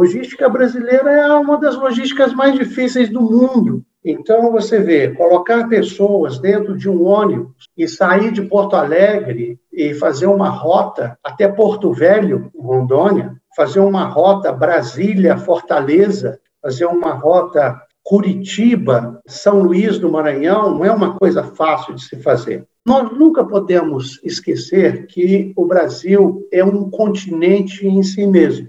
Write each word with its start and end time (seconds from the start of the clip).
logística 0.00 0.48
brasileira 0.48 1.10
é 1.10 1.32
uma 1.34 1.58
das 1.58 1.76
logísticas 1.76 2.32
mais 2.32 2.54
difíceis 2.54 3.10
do 3.10 3.20
mundo. 3.20 3.84
Então, 4.02 4.50
você 4.50 4.80
vê, 4.80 5.08
colocar 5.08 5.68
pessoas 5.68 6.38
dentro 6.38 6.74
de 6.74 6.88
um 6.88 7.04
ônibus 7.04 7.68
e 7.76 7.86
sair 7.86 8.32
de 8.32 8.40
Porto 8.40 8.76
Alegre 8.76 9.60
e 9.70 9.92
fazer 9.92 10.26
uma 10.26 10.48
rota 10.48 11.18
até 11.22 11.46
Porto 11.46 11.92
Velho, 11.92 12.50
Rondônia, 12.58 13.34
fazer 13.54 13.80
uma 13.80 14.04
rota 14.04 14.50
Brasília-Fortaleza, 14.50 16.40
fazer 16.62 16.86
uma 16.86 17.12
rota 17.12 17.78
Curitiba, 18.02 19.20
São 19.26 19.62
Luís 19.62 19.98
do 19.98 20.10
Maranhão, 20.10 20.76
não 20.76 20.84
é 20.84 20.90
uma 20.90 21.14
coisa 21.16 21.44
fácil 21.44 21.94
de 21.94 22.02
se 22.02 22.16
fazer. 22.16 22.64
Nós 22.86 23.12
nunca 23.12 23.44
podemos 23.44 24.18
esquecer 24.24 25.06
que 25.06 25.52
o 25.54 25.66
Brasil 25.66 26.48
é 26.50 26.64
um 26.64 26.88
continente 26.88 27.86
em 27.86 28.02
si 28.02 28.26
mesmo. 28.26 28.66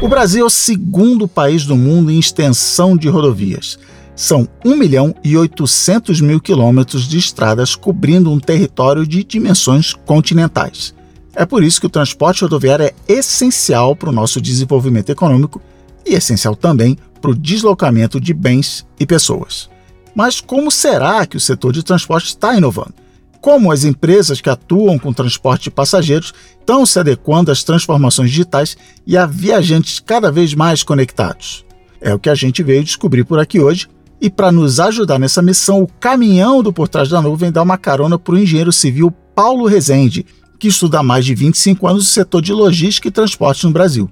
O 0.00 0.08
Brasil 0.08 0.42
é 0.42 0.46
o 0.46 0.50
segundo 0.50 1.28
país 1.28 1.64
do 1.64 1.76
mundo 1.76 2.10
em 2.10 2.18
extensão 2.18 2.96
de 2.96 3.08
rodovias. 3.08 3.78
São 4.14 4.46
1 4.64 4.76
milhão 4.76 5.14
e 5.24 5.36
800 5.36 6.20
mil 6.20 6.40
quilômetros 6.40 7.08
de 7.08 7.18
estradas 7.18 7.74
cobrindo 7.74 8.30
um 8.30 8.38
território 8.38 9.06
de 9.06 9.24
dimensões 9.24 9.94
continentais. 9.94 10.94
É 11.34 11.46
por 11.46 11.62
isso 11.62 11.80
que 11.80 11.86
o 11.86 11.90
transporte 11.90 12.42
rodoviário 12.42 12.84
é 12.84 12.94
essencial 13.08 13.96
para 13.96 14.10
o 14.10 14.12
nosso 14.12 14.40
desenvolvimento 14.40 15.10
econômico 15.10 15.62
e 16.04 16.14
essencial 16.14 16.54
também 16.54 16.98
para 17.20 17.30
o 17.30 17.34
deslocamento 17.34 18.20
de 18.20 18.34
bens 18.34 18.86
e 19.00 19.06
pessoas. 19.06 19.71
Mas 20.14 20.40
como 20.40 20.70
será 20.70 21.26
que 21.26 21.36
o 21.36 21.40
setor 21.40 21.72
de 21.72 21.82
transporte 21.82 22.26
está 22.26 22.54
inovando? 22.54 22.94
Como 23.40 23.72
as 23.72 23.82
empresas 23.82 24.40
que 24.40 24.48
atuam 24.48 24.98
com 24.98 25.12
transporte 25.12 25.64
de 25.64 25.70
passageiros 25.70 26.32
estão 26.60 26.86
se 26.86 26.98
adequando 26.98 27.50
às 27.50 27.64
transformações 27.64 28.30
digitais 28.30 28.76
e 29.06 29.16
a 29.16 29.26
viajantes 29.26 29.98
cada 29.98 30.30
vez 30.30 30.54
mais 30.54 30.82
conectados? 30.82 31.64
É 32.00 32.14
o 32.14 32.18
que 32.18 32.30
a 32.30 32.34
gente 32.34 32.62
veio 32.62 32.84
descobrir 32.84 33.24
por 33.24 33.38
aqui 33.38 33.58
hoje. 33.58 33.88
E 34.20 34.30
para 34.30 34.52
nos 34.52 34.78
ajudar 34.78 35.18
nessa 35.18 35.42
missão, 35.42 35.82
o 35.82 35.88
caminhão 35.88 36.62
do 36.62 36.72
Por 36.72 36.86
Trás 36.86 37.08
da 37.08 37.20
Nuvem 37.20 37.50
dá 37.50 37.62
uma 37.62 37.76
carona 37.76 38.16
para 38.16 38.34
o 38.34 38.38
engenheiro 38.38 38.72
civil 38.72 39.10
Paulo 39.34 39.66
Rezende, 39.66 40.24
que 40.58 40.68
estuda 40.68 41.00
há 41.00 41.02
mais 41.02 41.24
de 41.24 41.34
25 41.34 41.88
anos 41.88 42.04
o 42.04 42.10
setor 42.10 42.40
de 42.40 42.52
logística 42.52 43.08
e 43.08 43.10
transporte 43.10 43.66
no 43.66 43.72
Brasil. 43.72 44.08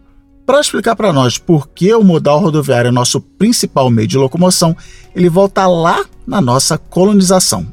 Para 0.50 0.58
explicar 0.60 0.96
para 0.96 1.12
nós 1.12 1.38
por 1.38 1.68
que 1.68 1.94
o 1.94 2.02
modal 2.02 2.40
rodoviário 2.40 2.88
é 2.88 2.90
nosso 2.90 3.20
principal 3.20 3.88
meio 3.88 4.08
de 4.08 4.18
locomoção, 4.18 4.76
ele 5.14 5.28
volta 5.28 5.64
lá 5.68 6.04
na 6.26 6.40
nossa 6.40 6.76
colonização. 6.76 7.68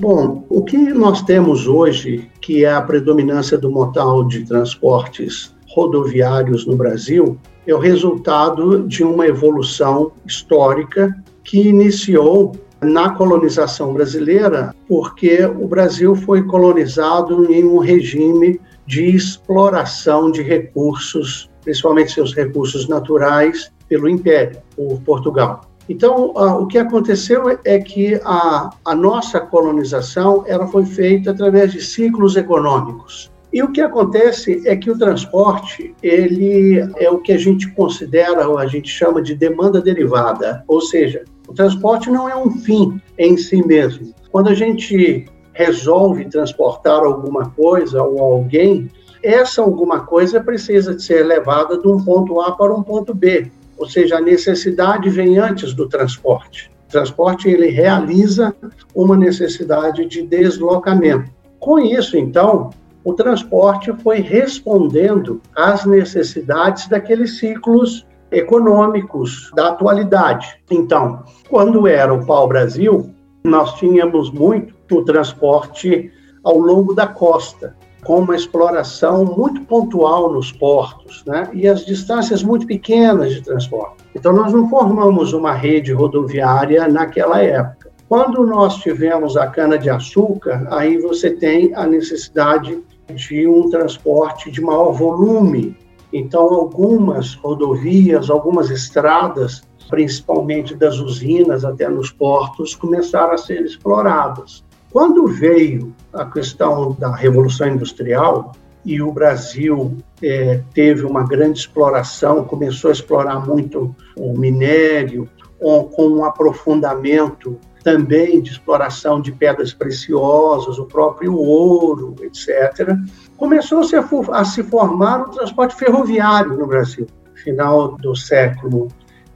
Bom, 0.00 0.44
o 0.48 0.64
que 0.64 0.76
nós 0.76 1.22
temos 1.22 1.68
hoje, 1.68 2.28
que 2.40 2.64
é 2.64 2.72
a 2.72 2.82
predominância 2.82 3.56
do 3.56 3.70
modal 3.70 4.26
de 4.26 4.44
transportes 4.44 5.54
rodoviários 5.68 6.66
no 6.66 6.74
Brasil, 6.74 7.38
é 7.64 7.72
o 7.72 7.78
resultado 7.78 8.82
de 8.88 9.04
uma 9.04 9.28
evolução 9.28 10.10
histórica 10.26 11.16
que 11.44 11.68
iniciou 11.68 12.50
na 12.80 13.10
colonização 13.10 13.92
brasileira, 13.92 14.74
porque 14.88 15.44
o 15.44 15.68
Brasil 15.68 16.16
foi 16.16 16.42
colonizado 16.42 17.48
em 17.48 17.64
um 17.64 17.78
regime 17.78 18.60
de 18.88 19.04
exploração 19.04 20.32
de 20.32 20.42
recursos 20.42 21.47
principalmente 21.68 22.12
seus 22.12 22.34
recursos 22.34 22.88
naturais, 22.88 23.70
pelo 23.90 24.08
Império, 24.08 24.56
por 24.74 24.98
Portugal. 25.02 25.60
Então, 25.86 26.32
o 26.62 26.66
que 26.66 26.78
aconteceu 26.78 27.58
é 27.62 27.78
que 27.78 28.18
a, 28.24 28.70
a 28.82 28.94
nossa 28.94 29.38
colonização 29.38 30.44
ela 30.46 30.66
foi 30.66 30.86
feita 30.86 31.30
através 31.30 31.72
de 31.72 31.82
ciclos 31.82 32.36
econômicos. 32.36 33.30
E 33.52 33.62
o 33.62 33.70
que 33.70 33.82
acontece 33.82 34.62
é 34.66 34.76
que 34.76 34.90
o 34.90 34.98
transporte, 34.98 35.94
ele 36.02 36.78
é 36.96 37.10
o 37.10 37.18
que 37.18 37.32
a 37.32 37.38
gente 37.38 37.70
considera, 37.72 38.48
ou 38.48 38.56
a 38.56 38.66
gente 38.66 38.88
chama 38.88 39.20
de 39.20 39.34
demanda 39.34 39.78
derivada, 39.82 40.64
ou 40.66 40.80
seja, 40.80 41.22
o 41.46 41.52
transporte 41.52 42.10
não 42.10 42.26
é 42.26 42.34
um 42.36 42.50
fim 42.50 42.98
em 43.18 43.36
si 43.36 43.62
mesmo. 43.66 44.14
Quando 44.30 44.48
a 44.48 44.54
gente 44.54 45.26
resolve 45.52 46.24
transportar 46.30 47.00
alguma 47.00 47.50
coisa 47.50 48.02
ou 48.02 48.20
alguém, 48.20 48.90
essa 49.22 49.62
alguma 49.62 50.00
coisa 50.00 50.40
precisa 50.40 50.98
ser 50.98 51.24
levada 51.24 51.78
de 51.78 51.88
um 51.88 52.02
ponto 52.02 52.40
A 52.40 52.52
para 52.52 52.74
um 52.74 52.82
ponto 52.82 53.14
B, 53.14 53.50
ou 53.76 53.88
seja, 53.88 54.18
a 54.18 54.20
necessidade 54.20 55.08
vem 55.08 55.38
antes 55.38 55.72
do 55.74 55.88
transporte. 55.88 56.70
O 56.88 56.90
transporte 56.90 57.48
ele 57.48 57.68
realiza 57.68 58.54
uma 58.94 59.16
necessidade 59.16 60.06
de 60.06 60.22
deslocamento. 60.22 61.30
Com 61.60 61.78
isso, 61.78 62.16
então, 62.16 62.70
o 63.04 63.12
transporte 63.12 63.92
foi 64.02 64.20
respondendo 64.20 65.40
às 65.54 65.84
necessidades 65.84 66.88
daqueles 66.88 67.38
ciclos 67.38 68.06
econômicos 68.30 69.50
da 69.54 69.68
atualidade. 69.68 70.60
Então, 70.70 71.22
quando 71.48 71.86
era 71.86 72.12
o 72.12 72.24
pau-brasil, 72.26 73.10
nós 73.44 73.74
tínhamos 73.74 74.30
muito 74.30 74.74
o 74.90 75.04
transporte 75.04 76.10
ao 76.44 76.58
longo 76.58 76.94
da 76.94 77.06
costa 77.06 77.74
com 78.08 78.20
uma 78.20 78.34
exploração 78.34 79.22
muito 79.22 79.60
pontual 79.66 80.32
nos 80.32 80.50
portos, 80.50 81.22
né? 81.26 81.50
e 81.52 81.68
as 81.68 81.84
distâncias 81.84 82.42
muito 82.42 82.66
pequenas 82.66 83.34
de 83.34 83.42
transporte. 83.42 84.02
Então, 84.14 84.32
nós 84.32 84.50
não 84.50 84.66
formamos 84.66 85.34
uma 85.34 85.52
rede 85.52 85.92
rodoviária 85.92 86.88
naquela 86.88 87.42
época. 87.42 87.90
Quando 88.08 88.46
nós 88.46 88.78
tivemos 88.78 89.36
a 89.36 89.48
cana-de-açúcar, 89.48 90.66
aí 90.70 90.96
você 90.96 91.32
tem 91.32 91.74
a 91.74 91.86
necessidade 91.86 92.82
de 93.14 93.46
um 93.46 93.68
transporte 93.68 94.50
de 94.50 94.62
maior 94.62 94.92
volume. 94.92 95.76
Então, 96.10 96.44
algumas 96.44 97.34
rodovias, 97.34 98.30
algumas 98.30 98.70
estradas, 98.70 99.60
principalmente 99.90 100.74
das 100.74 100.98
usinas 100.98 101.62
até 101.62 101.90
nos 101.90 102.10
portos, 102.10 102.74
começaram 102.74 103.34
a 103.34 103.38
ser 103.38 103.60
exploradas. 103.66 104.64
Quando 104.90 105.26
veio 105.26 105.94
a 106.12 106.24
questão 106.24 106.92
da 106.98 107.14
Revolução 107.14 107.68
Industrial 107.68 108.52
e 108.84 109.02
o 109.02 109.12
Brasil 109.12 109.96
é, 110.22 110.62
teve 110.72 111.04
uma 111.04 111.26
grande 111.26 111.58
exploração, 111.58 112.44
começou 112.44 112.90
a 112.90 112.92
explorar 112.92 113.46
muito 113.46 113.94
o 114.16 114.38
minério, 114.38 115.28
com 115.60 116.08
um 116.08 116.24
aprofundamento 116.24 117.58
também 117.82 118.40
de 118.40 118.50
exploração 118.50 119.20
de 119.20 119.32
pedras 119.32 119.72
preciosas, 119.72 120.78
o 120.78 120.84
próprio 120.84 121.34
ouro, 121.34 122.14
etc., 122.22 122.96
começou-se 123.36 123.96
a, 123.96 124.08
a, 124.32 124.44
se 124.44 124.62
formar 124.62 125.22
o 125.22 125.30
transporte 125.30 125.74
ferroviário 125.74 126.56
no 126.56 126.66
Brasil, 126.66 127.06
final 127.34 127.96
do 127.96 128.14
século 128.14 128.88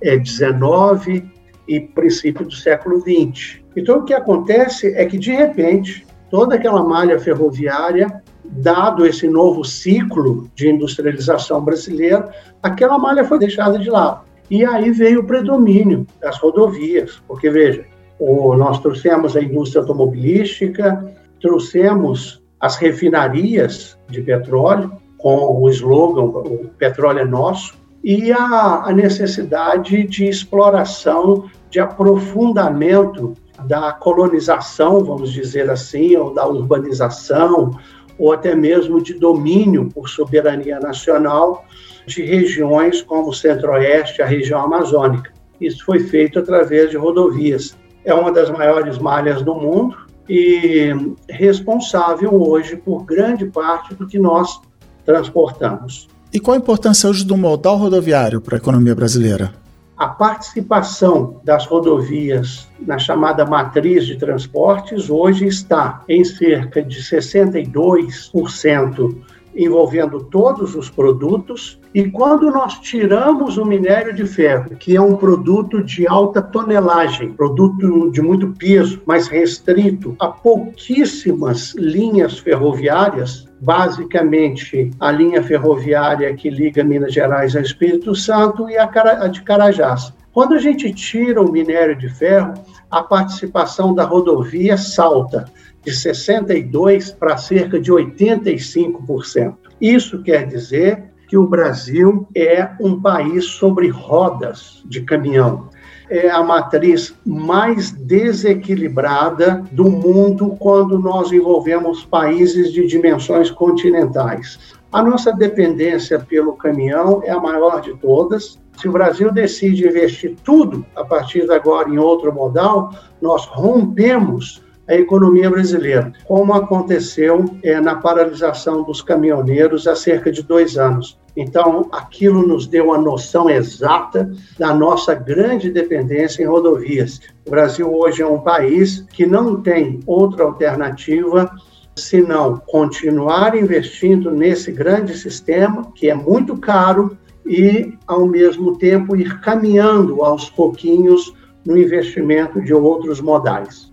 XIX 0.04 1.22
é, 1.22 1.22
e 1.68 1.80
princípio 1.80 2.44
do 2.44 2.54
século 2.54 3.00
XX. 3.00 3.60
Então, 3.76 4.00
o 4.00 4.04
que 4.04 4.12
acontece 4.12 4.92
é 4.94 5.06
que, 5.06 5.18
de 5.18 5.32
repente, 5.32 6.06
toda 6.32 6.54
aquela 6.54 6.82
malha 6.82 7.20
ferroviária, 7.20 8.22
dado 8.42 9.04
esse 9.04 9.28
novo 9.28 9.62
ciclo 9.62 10.50
de 10.54 10.70
industrialização 10.70 11.62
brasileira, 11.62 12.32
aquela 12.62 12.98
malha 12.98 13.22
foi 13.22 13.38
deixada 13.38 13.78
de 13.78 13.90
lado. 13.90 14.22
E 14.50 14.64
aí 14.64 14.90
veio 14.90 15.20
o 15.20 15.24
predomínio 15.24 16.06
das 16.22 16.38
rodovias, 16.38 17.22
porque, 17.28 17.50
veja, 17.50 17.84
o, 18.18 18.56
nós 18.56 18.80
trouxemos 18.80 19.36
a 19.36 19.42
indústria 19.42 19.82
automobilística, 19.82 21.04
trouxemos 21.38 22.42
as 22.58 22.76
refinarias 22.76 23.98
de 24.08 24.22
petróleo, 24.22 24.90
com 25.18 25.62
o 25.62 25.68
slogan 25.68 26.22
o 26.22 26.70
petróleo 26.78 27.20
é 27.20 27.24
nosso, 27.26 27.74
e 28.02 28.32
a, 28.32 28.84
a 28.86 28.92
necessidade 28.92 30.04
de 30.04 30.24
exploração, 30.24 31.44
de 31.68 31.78
aprofundamento 31.78 33.34
da 33.66 33.92
colonização, 33.92 35.04
vamos 35.04 35.32
dizer 35.32 35.70
assim, 35.70 36.16
ou 36.16 36.32
da 36.32 36.46
urbanização, 36.46 37.78
ou 38.18 38.32
até 38.32 38.54
mesmo 38.54 39.02
de 39.02 39.14
domínio 39.14 39.88
por 39.88 40.08
soberania 40.08 40.78
nacional 40.78 41.64
de 42.06 42.22
regiões 42.22 43.02
como 43.02 43.30
o 43.30 43.34
Centro-Oeste, 43.34 44.22
a 44.22 44.26
região 44.26 44.60
amazônica. 44.60 45.32
Isso 45.60 45.84
foi 45.84 46.00
feito 46.00 46.38
através 46.38 46.90
de 46.90 46.96
rodovias. 46.96 47.76
É 48.04 48.12
uma 48.12 48.32
das 48.32 48.50
maiores 48.50 48.98
malhas 48.98 49.42
do 49.42 49.54
mundo 49.54 49.96
e 50.28 50.90
responsável 51.28 52.34
hoje 52.34 52.76
por 52.76 53.04
grande 53.04 53.46
parte 53.46 53.94
do 53.94 54.06
que 54.06 54.18
nós 54.18 54.60
transportamos. 55.04 56.08
E 56.32 56.40
qual 56.40 56.54
a 56.54 56.58
importância 56.58 57.08
hoje 57.08 57.24
do 57.24 57.36
modal 57.36 57.76
rodoviário 57.76 58.40
para 58.40 58.56
a 58.56 58.58
economia 58.58 58.94
brasileira? 58.94 59.61
A 60.02 60.08
participação 60.08 61.40
das 61.44 61.64
rodovias 61.64 62.68
na 62.80 62.98
chamada 62.98 63.46
matriz 63.46 64.04
de 64.04 64.16
transportes 64.16 65.08
hoje 65.08 65.46
está 65.46 66.02
em 66.08 66.24
cerca 66.24 66.82
de 66.82 67.00
62% 67.00 69.16
envolvendo 69.54 70.24
todos 70.24 70.74
os 70.74 70.88
produtos. 70.88 71.78
E 71.94 72.10
quando 72.10 72.50
nós 72.50 72.78
tiramos 72.78 73.58
o 73.58 73.64
minério 73.64 74.14
de 74.14 74.24
ferro, 74.24 74.76
que 74.76 74.96
é 74.96 75.00
um 75.00 75.16
produto 75.16 75.82
de 75.82 76.06
alta 76.06 76.40
tonelagem, 76.40 77.32
produto 77.32 78.10
de 78.10 78.22
muito 78.22 78.48
peso, 78.58 79.00
mas 79.06 79.28
restrito 79.28 80.16
a 80.18 80.28
pouquíssimas 80.28 81.74
linhas 81.74 82.38
ferroviárias, 82.38 83.46
basicamente 83.60 84.90
a 84.98 85.12
linha 85.12 85.42
ferroviária 85.42 86.34
que 86.34 86.50
liga 86.50 86.82
Minas 86.82 87.12
Gerais 87.12 87.54
ao 87.54 87.62
Espírito 87.62 88.14
Santo 88.14 88.68
e 88.68 88.76
a 88.76 88.86
de 89.28 89.42
Carajás. 89.42 90.12
Quando 90.32 90.54
a 90.54 90.58
gente 90.58 90.92
tira 90.94 91.42
o 91.42 91.52
minério 91.52 91.94
de 91.94 92.08
ferro, 92.08 92.54
a 92.90 93.02
participação 93.02 93.94
da 93.94 94.04
rodovia 94.04 94.76
salta 94.76 95.44
de 95.84 95.90
62% 95.90 97.16
para 97.16 97.36
cerca 97.36 97.78
de 97.80 97.92
85%. 97.92 99.54
Isso 99.80 100.22
quer 100.22 100.46
dizer 100.46 101.12
que 101.28 101.36
o 101.36 101.46
Brasil 101.46 102.28
é 102.36 102.70
um 102.78 103.00
país 103.00 103.44
sobre 103.46 103.88
rodas 103.88 104.82
de 104.84 105.00
caminhão. 105.00 105.70
É 106.10 106.28
a 106.28 106.42
matriz 106.42 107.14
mais 107.24 107.90
desequilibrada 107.90 109.64
do 109.72 109.90
mundo 109.90 110.56
quando 110.58 110.98
nós 110.98 111.32
envolvemos 111.32 112.04
países 112.04 112.70
de 112.70 112.86
dimensões 112.86 113.50
continentais. 113.50 114.58
A 114.92 115.02
nossa 115.02 115.32
dependência 115.32 116.18
pelo 116.18 116.52
caminhão 116.52 117.22
é 117.24 117.30
a 117.30 117.40
maior 117.40 117.80
de 117.80 117.94
todas. 117.96 118.60
Se 118.76 118.86
o 118.86 118.92
Brasil 118.92 119.32
decide 119.32 119.88
investir 119.88 120.36
tudo 120.44 120.84
a 120.94 121.02
partir 121.02 121.46
de 121.46 121.52
agora 121.54 121.88
em 121.88 121.98
outro 121.98 122.30
modal, 122.30 122.94
nós 123.22 123.46
rompemos 123.46 124.62
a 124.88 124.94
economia 124.94 125.48
brasileira, 125.48 126.12
como 126.24 126.52
aconteceu 126.54 127.44
é, 127.62 127.80
na 127.80 127.96
paralisação 127.96 128.82
dos 128.82 129.00
caminhoneiros 129.00 129.86
há 129.86 129.94
cerca 129.94 130.30
de 130.30 130.42
dois 130.42 130.76
anos. 130.76 131.18
Então, 131.36 131.88
aquilo 131.92 132.46
nos 132.46 132.66
deu 132.66 132.92
a 132.92 132.98
noção 132.98 133.48
exata 133.48 134.30
da 134.58 134.74
nossa 134.74 135.14
grande 135.14 135.70
dependência 135.70 136.42
em 136.42 136.46
rodovias. 136.46 137.20
O 137.46 137.50
Brasil 137.50 137.92
hoje 137.92 138.22
é 138.22 138.26
um 138.26 138.40
país 138.40 139.06
que 139.12 139.24
não 139.24 139.62
tem 139.62 140.00
outra 140.06 140.44
alternativa 140.44 141.50
senão 141.94 142.60
continuar 142.66 143.56
investindo 143.56 144.30
nesse 144.30 144.72
grande 144.72 145.16
sistema, 145.16 145.92
que 145.94 146.08
é 146.08 146.14
muito 146.14 146.56
caro, 146.56 147.16
e, 147.44 147.98
ao 148.06 148.26
mesmo 148.26 148.78
tempo, 148.78 149.16
ir 149.16 149.40
caminhando 149.40 150.22
aos 150.22 150.48
pouquinhos 150.48 151.34
no 151.66 151.76
investimento 151.76 152.60
de 152.60 152.72
outros 152.72 153.20
modais. 153.20 153.91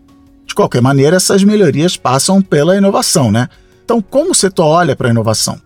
De 0.50 0.56
qualquer 0.56 0.82
maneira, 0.82 1.16
essas 1.16 1.44
melhorias 1.44 1.96
passam 1.96 2.42
pela 2.42 2.76
inovação, 2.76 3.32
né? 3.32 3.48
Então, 3.86 4.02
como 4.02 4.32
o 4.32 4.36
setor 4.36 4.66
olha 4.66 4.96
para 4.96 5.08
a 5.08 5.12
inovação? 5.12 5.62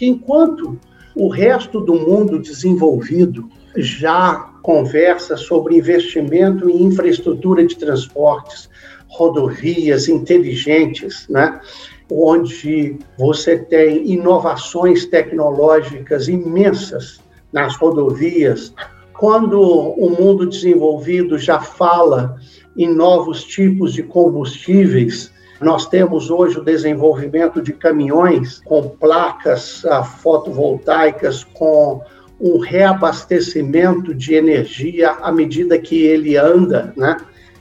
Enquanto 0.00 0.80
o 1.14 1.28
resto 1.28 1.80
do 1.82 1.94
mundo 1.94 2.40
desenvolvido 2.40 3.46
já 3.76 4.50
conversa 4.62 5.36
sobre 5.36 5.76
investimento 5.76 6.68
em 6.68 6.82
infraestrutura 6.82 7.64
de 7.66 7.76
transportes, 7.76 8.70
rodovias 9.06 10.08
inteligentes, 10.08 11.26
né? 11.28 11.60
onde 12.10 12.98
você 13.18 13.58
tem 13.58 14.10
inovações 14.10 15.04
tecnológicas 15.04 16.26
imensas 16.26 17.20
nas 17.52 17.76
rodovias. 17.76 18.72
Quando 19.12 19.60
o 19.60 20.10
mundo 20.10 20.46
desenvolvido 20.46 21.38
já 21.38 21.60
fala 21.60 22.36
em 22.76 22.92
novos 22.92 23.44
tipos 23.44 23.92
de 23.92 24.02
combustíveis. 24.02 25.32
Nós 25.60 25.86
temos 25.86 26.30
hoje 26.30 26.58
o 26.58 26.64
desenvolvimento 26.64 27.62
de 27.62 27.72
caminhões 27.72 28.60
com 28.64 28.88
placas 28.88 29.84
ah, 29.84 30.02
fotovoltaicas, 30.02 31.44
com 31.44 32.02
um 32.40 32.58
reabastecimento 32.58 34.12
de 34.12 34.34
energia 34.34 35.10
à 35.10 35.30
medida 35.30 35.78
que 35.78 36.02
ele 36.02 36.36
anda, 36.36 36.92
né? 36.96 37.16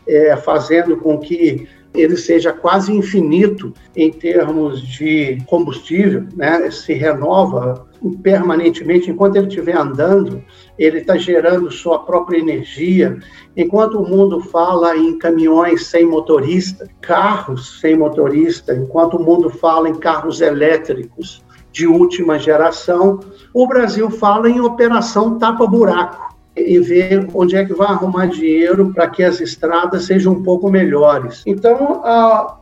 É, 0.07 0.35
fazendo 0.35 0.97
com 0.97 1.19
que 1.19 1.67
ele 1.93 2.15
seja 2.15 2.53
quase 2.53 2.93
infinito 2.93 3.73
em 3.95 4.11
termos 4.11 4.81
de 4.81 5.38
combustível, 5.45 6.25
né? 6.35 6.71
se 6.71 6.93
renova 6.93 7.88
permanentemente, 8.23 9.11
enquanto 9.11 9.35
ele 9.35 9.47
estiver 9.47 9.77
andando, 9.77 10.43
ele 10.77 10.99
está 10.99 11.17
gerando 11.17 11.69
sua 11.69 11.99
própria 11.99 12.39
energia. 12.39 13.19
Enquanto 13.55 13.99
o 13.99 14.07
mundo 14.07 14.41
fala 14.41 14.97
em 14.97 15.17
caminhões 15.17 15.85
sem 15.85 16.05
motorista, 16.05 16.88
carros 16.99 17.79
sem 17.79 17.95
motorista, 17.95 18.73
enquanto 18.73 19.17
o 19.17 19.23
mundo 19.23 19.49
fala 19.49 19.87
em 19.87 19.95
carros 19.95 20.41
elétricos 20.41 21.44
de 21.71 21.85
última 21.85 22.39
geração, 22.39 23.19
o 23.53 23.67
Brasil 23.67 24.09
fala 24.09 24.49
em 24.49 24.59
operação 24.59 25.37
tapa-buraco 25.37 26.31
e 26.56 26.80
ver 26.80 27.27
onde 27.33 27.56
é 27.56 27.63
que 27.63 27.74
vai 27.74 27.88
arrumar 27.88 28.25
dinheiro 28.25 28.92
para 28.94 29.07
que 29.07 29.24
as 29.24 29.39
estradas 29.39 30.06
sejam 30.06 30.33
um 30.33 30.44
pouco 30.44 30.69
melhores. 30.69 31.44
Então, 31.45 32.01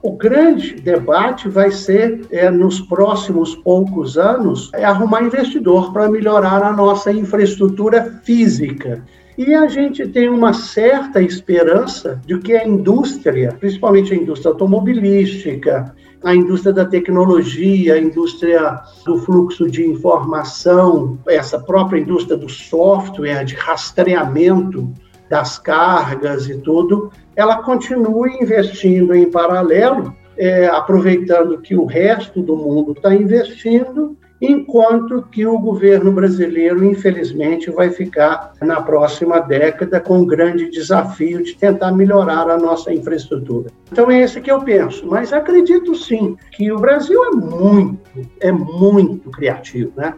o 0.04 0.12
grande 0.12 0.76
debate 0.76 1.50
vai 1.50 1.72
ser, 1.72 2.22
é, 2.32 2.50
nos 2.52 2.80
próximos 2.80 3.56
poucos 3.56 4.18
anos, 4.18 4.70
é 4.74 4.86
arrumar 4.86 5.24
investidor 5.24 5.92
para 5.92 6.10
melhorar 6.10 6.64
a 6.64 6.72
nossa 6.72 7.12
infraestrutura 7.12 8.20
física. 8.24 9.04
E 9.38 9.54
a 9.54 9.68
gente 9.68 10.06
tem 10.06 10.28
uma 10.28 10.52
certa 10.52 11.22
esperança 11.22 12.20
de 12.26 12.38
que 12.40 12.54
a 12.58 12.68
indústria, 12.68 13.56
principalmente 13.58 14.14
a 14.14 14.18
indústria 14.18 14.52
automobilística, 14.52 15.96
a 16.24 16.36
indústria 16.36 16.74
da 16.74 16.86
tecnologia, 16.86 17.94
a 17.94 18.00
indústria 18.00 18.82
do 19.06 19.20
fluxo 19.20 19.70
de 19.70 19.86
informação, 19.86 21.18
essa 21.28 21.60
própria 21.60 22.00
indústria 22.00 22.38
do 22.38 22.50
software, 22.50 23.46
de 23.46 23.56
rastreamento 23.56 24.92
das 25.30 25.58
cargas 25.58 26.50
e 26.50 26.58
tudo, 26.58 27.12
ela 27.36 27.62
continue 27.64 28.32
investindo 28.42 29.14
em 29.14 29.30
paralelo, 29.30 30.14
é, 30.38 30.68
aproveitando 30.68 31.60
que 31.60 31.76
o 31.76 31.86
resto 31.86 32.42
do 32.42 32.56
mundo 32.56 32.94
está 32.94 33.14
investindo 33.14 34.18
enquanto 34.42 35.22
que 35.32 35.46
o 35.46 35.60
governo 35.60 36.12
brasileiro, 36.12 36.84
infelizmente, 36.84 37.70
vai 37.70 37.90
ficar 37.90 38.54
na 38.62 38.82
próxima 38.82 39.40
década 39.40 40.00
com 40.00 40.20
o 40.20 40.26
grande 40.26 40.70
desafio 40.70 41.44
de 41.44 41.56
tentar 41.56 41.92
melhorar 41.92 42.50
a 42.50 42.58
nossa 42.58 42.94
infraestrutura. 42.94 43.70
Então 43.92 44.10
é 44.10 44.22
esse 44.22 44.40
que 44.40 44.52
eu 44.52 44.62
penso, 44.62 45.06
mas 45.08 45.34
acredito 45.34 45.94
sim 45.96 46.38
que 46.52 46.72
o 46.72 46.80
Brasil 46.80 47.24
é 47.26 47.32
muito, 47.32 48.00
é 48.40 48.52
muito 48.52 49.30
criativo, 49.32 49.92
né? 49.98 50.14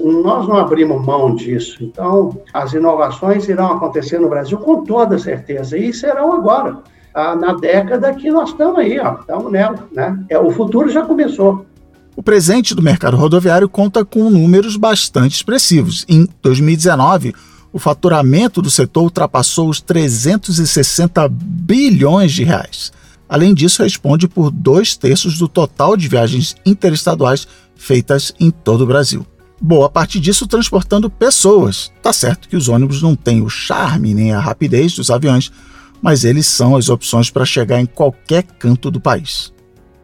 Nós 0.00 0.48
não 0.48 0.56
abrimos 0.56 1.04
mão 1.04 1.34
disso. 1.34 1.84
Então, 1.84 2.36
as 2.52 2.72
inovações 2.72 3.48
irão 3.48 3.72
acontecer 3.72 4.18
no 4.18 4.28
Brasil 4.28 4.58
com 4.58 4.82
toda 4.82 5.18
certeza 5.18 5.78
e 5.78 5.92
serão 5.92 6.32
agora, 6.32 6.78
ah, 7.14 7.36
na 7.36 7.54
década 7.54 8.12
que 8.12 8.28
nós 8.28 8.50
estamos 8.50 8.78
aí, 8.78 8.98
ó, 8.98 9.20
estamos 9.20 9.52
nela, 9.52 9.88
né? 9.92 10.18
É, 10.28 10.38
o 10.38 10.50
futuro 10.50 10.88
já 10.88 11.02
começou. 11.02 11.64
O 12.16 12.22
presente 12.22 12.74
do 12.74 12.82
mercado 12.82 13.16
rodoviário 13.16 13.68
conta 13.68 14.04
com 14.04 14.30
números 14.30 14.76
bastante 14.76 15.34
expressivos. 15.34 16.04
Em 16.08 16.28
2019, 16.42 17.34
o 17.72 17.78
faturamento 17.78 18.62
do 18.62 18.70
setor 18.70 19.02
ultrapassou 19.02 19.68
os 19.68 19.80
360 19.80 21.28
bilhões 21.28 22.32
de 22.32 22.44
reais. 22.44 22.92
Além 23.28 23.52
disso, 23.52 23.82
responde 23.82 24.28
por 24.28 24.52
dois 24.52 24.96
terços 24.96 25.38
do 25.38 25.48
total 25.48 25.96
de 25.96 26.06
viagens 26.06 26.54
interestaduais 26.64 27.48
feitas 27.74 28.32
em 28.38 28.48
todo 28.50 28.82
o 28.82 28.86
Brasil. 28.86 29.26
Boa 29.60 29.90
parte 29.90 30.20
disso 30.20 30.46
transportando 30.46 31.10
pessoas. 31.10 31.90
Tá 32.00 32.12
certo 32.12 32.48
que 32.48 32.56
os 32.56 32.68
ônibus 32.68 33.02
não 33.02 33.16
têm 33.16 33.42
o 33.42 33.48
charme 33.48 34.14
nem 34.14 34.32
a 34.32 34.38
rapidez 34.38 34.92
dos 34.92 35.10
aviões, 35.10 35.50
mas 36.00 36.22
eles 36.22 36.46
são 36.46 36.76
as 36.76 36.88
opções 36.88 37.28
para 37.28 37.44
chegar 37.44 37.80
em 37.80 37.86
qualquer 37.86 38.44
canto 38.44 38.88
do 38.88 39.00
país. 39.00 39.52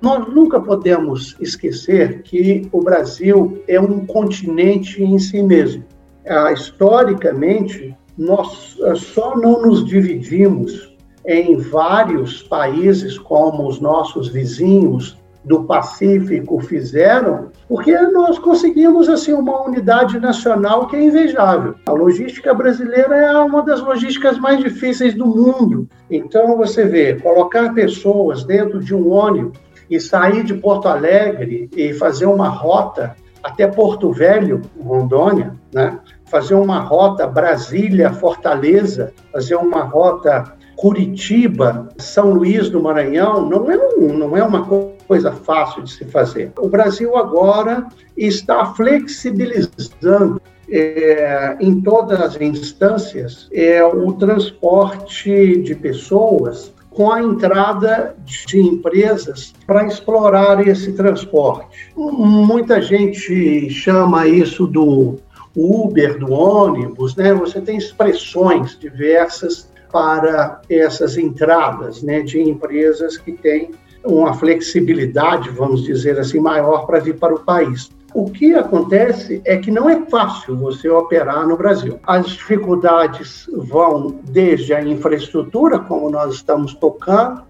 Nós 0.02 0.26
nunca 0.28 0.58
podemos 0.60 1.36
esquecer 1.40 2.22
que 2.22 2.68
o 2.72 2.82
Brasil 2.82 3.62
é 3.68 3.78
um 3.78 4.06
continente 4.06 5.02
em 5.02 5.18
si 5.18 5.42
mesmo. 5.42 5.84
Ah, 6.26 6.52
historicamente, 6.52 7.94
nós 8.16 8.78
ah, 8.82 8.94
só 8.94 9.36
não 9.36 9.62
nos 9.62 9.84
dividimos 9.84 10.96
em 11.26 11.56
vários 11.56 12.42
países, 12.42 13.18
como 13.18 13.68
os 13.68 13.78
nossos 13.78 14.28
vizinhos, 14.28 15.20
do 15.44 15.64
Pacífico 15.64 16.60
fizeram, 16.60 17.48
porque 17.68 17.98
nós 17.98 18.38
conseguimos 18.38 19.08
assim 19.08 19.32
uma 19.32 19.66
unidade 19.66 20.18
nacional 20.20 20.86
que 20.86 20.96
é 20.96 21.02
invejável. 21.02 21.74
A 21.86 21.92
logística 21.92 22.52
brasileira 22.52 23.16
é 23.16 23.38
uma 23.38 23.62
das 23.62 23.80
logísticas 23.80 24.38
mais 24.38 24.60
difíceis 24.60 25.14
do 25.14 25.26
mundo. 25.26 25.88
Então 26.10 26.56
você 26.56 26.84
vê, 26.84 27.14
colocar 27.14 27.72
pessoas 27.72 28.44
dentro 28.44 28.80
de 28.80 28.94
um 28.94 29.10
ônibus 29.10 29.58
e 29.90 30.00
sair 30.00 30.44
de 30.44 30.54
Porto 30.54 30.88
Alegre 30.88 31.68
e 31.76 31.92
fazer 31.92 32.26
uma 32.26 32.48
rota 32.48 33.16
até 33.42 33.66
Porto 33.66 34.12
Velho, 34.12 34.62
Rondônia, 34.80 35.54
né? 35.72 35.98
fazer 36.26 36.54
uma 36.54 36.78
rota 36.78 37.26
Brasília-Fortaleza, 37.26 39.12
fazer 39.32 39.56
uma 39.56 39.82
rota 39.82 40.54
Curitiba, 40.76 41.88
São 41.98 42.32
Luís 42.32 42.70
do 42.70 42.82
Maranhão, 42.82 43.48
não 43.48 43.70
é, 43.70 43.76
um, 43.76 44.16
não 44.16 44.36
é 44.36 44.42
uma 44.42 44.64
coisa 45.06 45.32
fácil 45.32 45.82
de 45.82 45.90
se 45.92 46.04
fazer. 46.04 46.52
O 46.58 46.68
Brasil 46.68 47.16
agora 47.16 47.86
está 48.16 48.64
flexibilizando 48.66 50.40
é, 50.70 51.56
em 51.60 51.80
todas 51.80 52.20
as 52.20 52.40
instâncias 52.40 53.48
é, 53.52 53.84
o 53.84 54.12
transporte 54.12 55.60
de 55.60 55.74
pessoas 55.74 56.72
com 56.90 57.10
a 57.10 57.22
entrada 57.22 58.16
de 58.26 58.60
empresas 58.60 59.54
para 59.66 59.86
explorar 59.86 60.66
esse 60.66 60.92
transporte. 60.92 61.92
Muita 61.96 62.82
gente 62.82 63.70
chama 63.70 64.26
isso 64.26 64.66
do 64.66 65.16
Uber, 65.56 66.18
do 66.18 66.32
ônibus, 66.32 67.14
né? 67.16 67.32
Você 67.34 67.60
tem 67.60 67.76
expressões 67.76 68.78
diversas 68.78 69.70
para 69.90 70.60
essas 70.68 71.16
entradas, 71.16 72.02
né, 72.02 72.20
de 72.20 72.40
empresas 72.40 73.16
que 73.16 73.32
têm 73.32 73.72
uma 74.04 74.32
flexibilidade, 74.34 75.50
vamos 75.50 75.82
dizer 75.82 76.18
assim, 76.18 76.38
maior 76.38 76.86
para 76.86 77.00
vir 77.00 77.16
para 77.16 77.34
o 77.34 77.40
país. 77.40 77.90
O 78.12 78.28
que 78.28 78.54
acontece 78.54 79.40
é 79.44 79.56
que 79.56 79.70
não 79.70 79.88
é 79.88 80.04
fácil 80.06 80.56
você 80.56 80.88
operar 80.88 81.46
no 81.46 81.56
Brasil. 81.56 82.00
As 82.04 82.26
dificuldades 82.26 83.48
vão 83.54 84.18
desde 84.24 84.74
a 84.74 84.82
infraestrutura, 84.82 85.78
como 85.78 86.10
nós 86.10 86.34
estamos 86.34 86.74
tocando, 86.74 87.42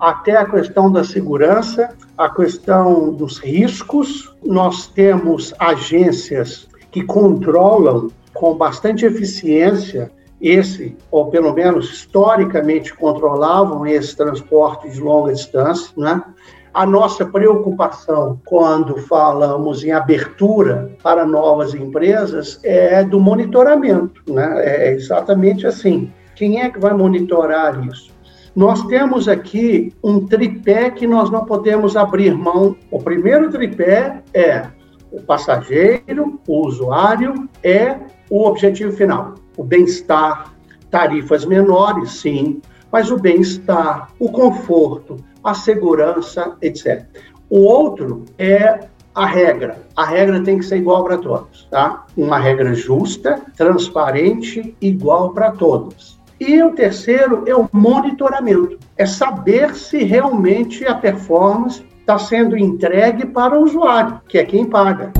até 0.00 0.36
a 0.36 0.44
questão 0.44 0.90
da 0.90 1.04
segurança, 1.04 1.90
a 2.18 2.28
questão 2.28 3.12
dos 3.12 3.38
riscos. 3.38 4.34
Nós 4.44 4.88
temos 4.88 5.54
agências 5.58 6.68
que 6.90 7.04
controlam 7.04 8.08
com 8.34 8.54
bastante 8.54 9.04
eficiência 9.04 10.10
esse, 10.40 10.96
ou 11.10 11.26
pelo 11.26 11.52
menos 11.52 11.92
historicamente 11.92 12.94
controlavam 12.94 13.86
esse 13.86 14.16
transporte 14.16 14.88
de 14.88 14.98
longa 14.98 15.34
distância, 15.34 15.92
né? 15.96 16.22
A 16.72 16.86
nossa 16.86 17.26
preocupação 17.26 18.40
quando 18.44 18.96
falamos 18.96 19.82
em 19.82 19.90
abertura 19.90 20.96
para 21.02 21.26
novas 21.26 21.74
empresas 21.74 22.60
é 22.62 23.02
do 23.02 23.18
monitoramento, 23.18 24.22
né? 24.32 24.54
É 24.64 24.92
exatamente 24.92 25.66
assim. 25.66 26.12
Quem 26.36 26.60
é 26.60 26.70
que 26.70 26.78
vai 26.78 26.94
monitorar 26.94 27.84
isso? 27.86 28.12
Nós 28.54 28.82
temos 28.86 29.28
aqui 29.28 29.92
um 30.02 30.26
tripé 30.26 30.90
que 30.90 31.06
nós 31.06 31.28
não 31.30 31.44
podemos 31.44 31.96
abrir 31.96 32.34
mão. 32.34 32.76
O 32.90 33.00
primeiro 33.00 33.50
tripé 33.50 34.22
é 34.32 34.66
o 35.10 35.20
passageiro, 35.20 36.40
o 36.46 36.66
usuário, 36.66 37.48
é 37.62 37.96
o 38.30 38.46
objetivo 38.46 38.92
final, 38.92 39.34
o 39.56 39.64
bem-estar, 39.64 40.54
tarifas 40.88 41.44
menores, 41.44 42.12
sim, 42.12 42.60
mas 42.92 43.10
o 43.10 43.16
bem-estar, 43.16 44.08
o 44.18 44.30
conforto, 44.30 45.16
a 45.42 45.54
segurança, 45.54 46.56
etc. 46.62 47.04
O 47.48 47.60
outro 47.60 48.24
é 48.38 48.80
a 49.14 49.26
regra. 49.26 49.78
A 49.96 50.04
regra 50.04 50.42
tem 50.42 50.58
que 50.58 50.64
ser 50.64 50.78
igual 50.78 51.04
para 51.04 51.18
todos, 51.18 51.66
tá? 51.70 52.06
Uma 52.16 52.38
regra 52.38 52.74
justa, 52.74 53.40
transparente, 53.56 54.74
igual 54.80 55.30
para 55.30 55.50
todos. 55.52 56.18
E 56.38 56.62
o 56.62 56.72
terceiro 56.72 57.44
é 57.46 57.54
o 57.54 57.68
monitoramento. 57.72 58.78
É 58.96 59.04
saber 59.04 59.74
se 59.74 60.04
realmente 60.04 60.86
a 60.86 60.94
performance 60.94 61.84
está 62.00 62.18
sendo 62.18 62.56
entregue 62.56 63.26
para 63.26 63.58
o 63.58 63.62
usuário, 63.62 64.20
que 64.26 64.38
é 64.38 64.44
quem 64.44 64.64
paga. 64.64 65.12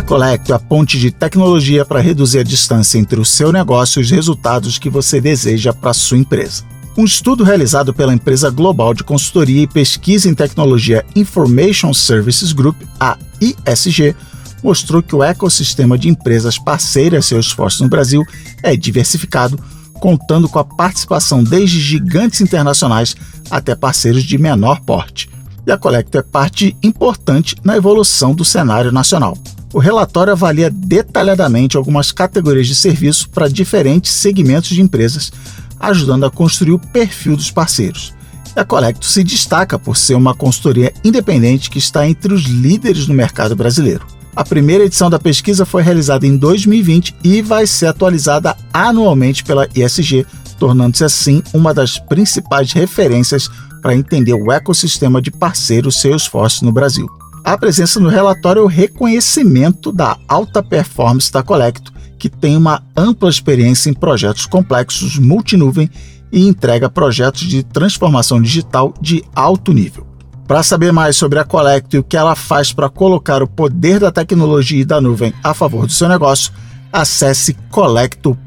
A 0.00 0.02
Colecto 0.02 0.50
é 0.50 0.56
a 0.56 0.58
ponte 0.58 0.98
de 0.98 1.10
tecnologia 1.10 1.84
para 1.84 2.00
reduzir 2.00 2.38
a 2.38 2.42
distância 2.42 2.98
entre 2.98 3.20
o 3.20 3.24
seu 3.24 3.52
negócio 3.52 4.00
e 4.00 4.02
os 4.02 4.10
resultados 4.10 4.78
que 4.78 4.88
você 4.88 5.20
deseja 5.20 5.74
para 5.74 5.92
sua 5.92 6.16
empresa. 6.16 6.64
Um 6.96 7.04
estudo 7.04 7.44
realizado 7.44 7.92
pela 7.92 8.14
empresa 8.14 8.48
global 8.48 8.94
de 8.94 9.04
consultoria 9.04 9.62
e 9.62 9.66
pesquisa 9.66 10.26
em 10.26 10.32
tecnologia 10.32 11.04
Information 11.14 11.92
Services 11.92 12.52
Group, 12.52 12.80
a 12.98 13.18
ISG, 13.42 14.16
mostrou 14.62 15.02
que 15.02 15.14
o 15.14 15.22
ecossistema 15.22 15.98
de 15.98 16.08
empresas 16.08 16.58
parceiras 16.58 17.26
Salesforce 17.26 17.82
no 17.82 17.90
Brasil 17.90 18.24
é 18.62 18.74
diversificado, 18.74 19.62
contando 19.92 20.48
com 20.48 20.58
a 20.58 20.64
participação 20.64 21.44
desde 21.44 21.78
gigantes 21.78 22.40
internacionais 22.40 23.14
até 23.50 23.74
parceiros 23.74 24.22
de 24.22 24.38
menor 24.38 24.80
porte. 24.80 25.28
E 25.66 25.70
a 25.70 25.76
Colecto 25.76 26.16
é 26.16 26.22
parte 26.22 26.74
importante 26.82 27.54
na 27.62 27.76
evolução 27.76 28.34
do 28.34 28.46
cenário 28.46 28.90
nacional. 28.90 29.36
O 29.72 29.78
relatório 29.78 30.32
avalia 30.32 30.68
detalhadamente 30.68 31.76
algumas 31.76 32.10
categorias 32.10 32.66
de 32.66 32.74
serviço 32.74 33.28
para 33.28 33.48
diferentes 33.48 34.10
segmentos 34.12 34.70
de 34.70 34.80
empresas, 34.80 35.32
ajudando 35.78 36.26
a 36.26 36.30
construir 36.30 36.72
o 36.72 36.78
perfil 36.78 37.36
dos 37.36 37.50
parceiros. 37.52 38.12
A 38.56 38.64
Colecto 38.64 39.06
se 39.06 39.22
destaca 39.22 39.78
por 39.78 39.96
ser 39.96 40.14
uma 40.14 40.34
consultoria 40.34 40.92
independente 41.04 41.70
que 41.70 41.78
está 41.78 42.08
entre 42.08 42.34
os 42.34 42.42
líderes 42.42 43.06
no 43.06 43.14
mercado 43.14 43.54
brasileiro. 43.54 44.04
A 44.34 44.44
primeira 44.44 44.84
edição 44.84 45.08
da 45.08 45.20
pesquisa 45.20 45.64
foi 45.64 45.82
realizada 45.82 46.26
em 46.26 46.36
2020 46.36 47.14
e 47.22 47.40
vai 47.40 47.66
ser 47.66 47.86
atualizada 47.86 48.56
anualmente 48.72 49.44
pela 49.44 49.68
ISG, 49.74 50.26
tornando-se 50.58 51.04
assim 51.04 51.42
uma 51.54 51.72
das 51.72 51.98
principais 51.98 52.72
referências 52.72 53.48
para 53.80 53.94
entender 53.94 54.34
o 54.34 54.50
ecossistema 54.50 55.22
de 55.22 55.30
parceiros 55.30 56.00
Salesforce 56.00 56.64
no 56.64 56.72
Brasil. 56.72 57.08
A 57.44 57.56
presença 57.56 57.98
no 57.98 58.08
relatório 58.08 58.60
é 58.60 58.64
o 58.64 58.68
reconhecimento 58.68 59.90
da 59.90 60.16
alta 60.28 60.62
performance 60.62 61.32
da 61.32 61.42
Colecto, 61.42 61.92
que 62.18 62.28
tem 62.28 62.56
uma 62.56 62.82
ampla 62.96 63.30
experiência 63.30 63.90
em 63.90 63.94
projetos 63.94 64.46
complexos 64.46 65.18
multinuvem 65.18 65.90
e 66.30 66.46
entrega 66.46 66.88
projetos 66.88 67.42
de 67.42 67.62
transformação 67.62 68.40
digital 68.40 68.94
de 69.00 69.24
alto 69.34 69.72
nível. 69.72 70.06
Para 70.46 70.62
saber 70.62 70.92
mais 70.92 71.16
sobre 71.16 71.38
a 71.38 71.44
Colecto 71.44 71.96
e 71.96 71.98
o 71.98 72.04
que 72.04 72.16
ela 72.16 72.34
faz 72.34 72.72
para 72.72 72.88
colocar 72.88 73.42
o 73.42 73.48
poder 73.48 74.00
da 74.00 74.10
tecnologia 74.10 74.82
e 74.82 74.84
da 74.84 75.00
nuvem 75.00 75.32
a 75.42 75.54
favor 75.54 75.86
do 75.86 75.92
seu 75.92 76.08
negócio, 76.08 76.52
acesse 76.92 77.54
colecto.com.br. 77.70 78.40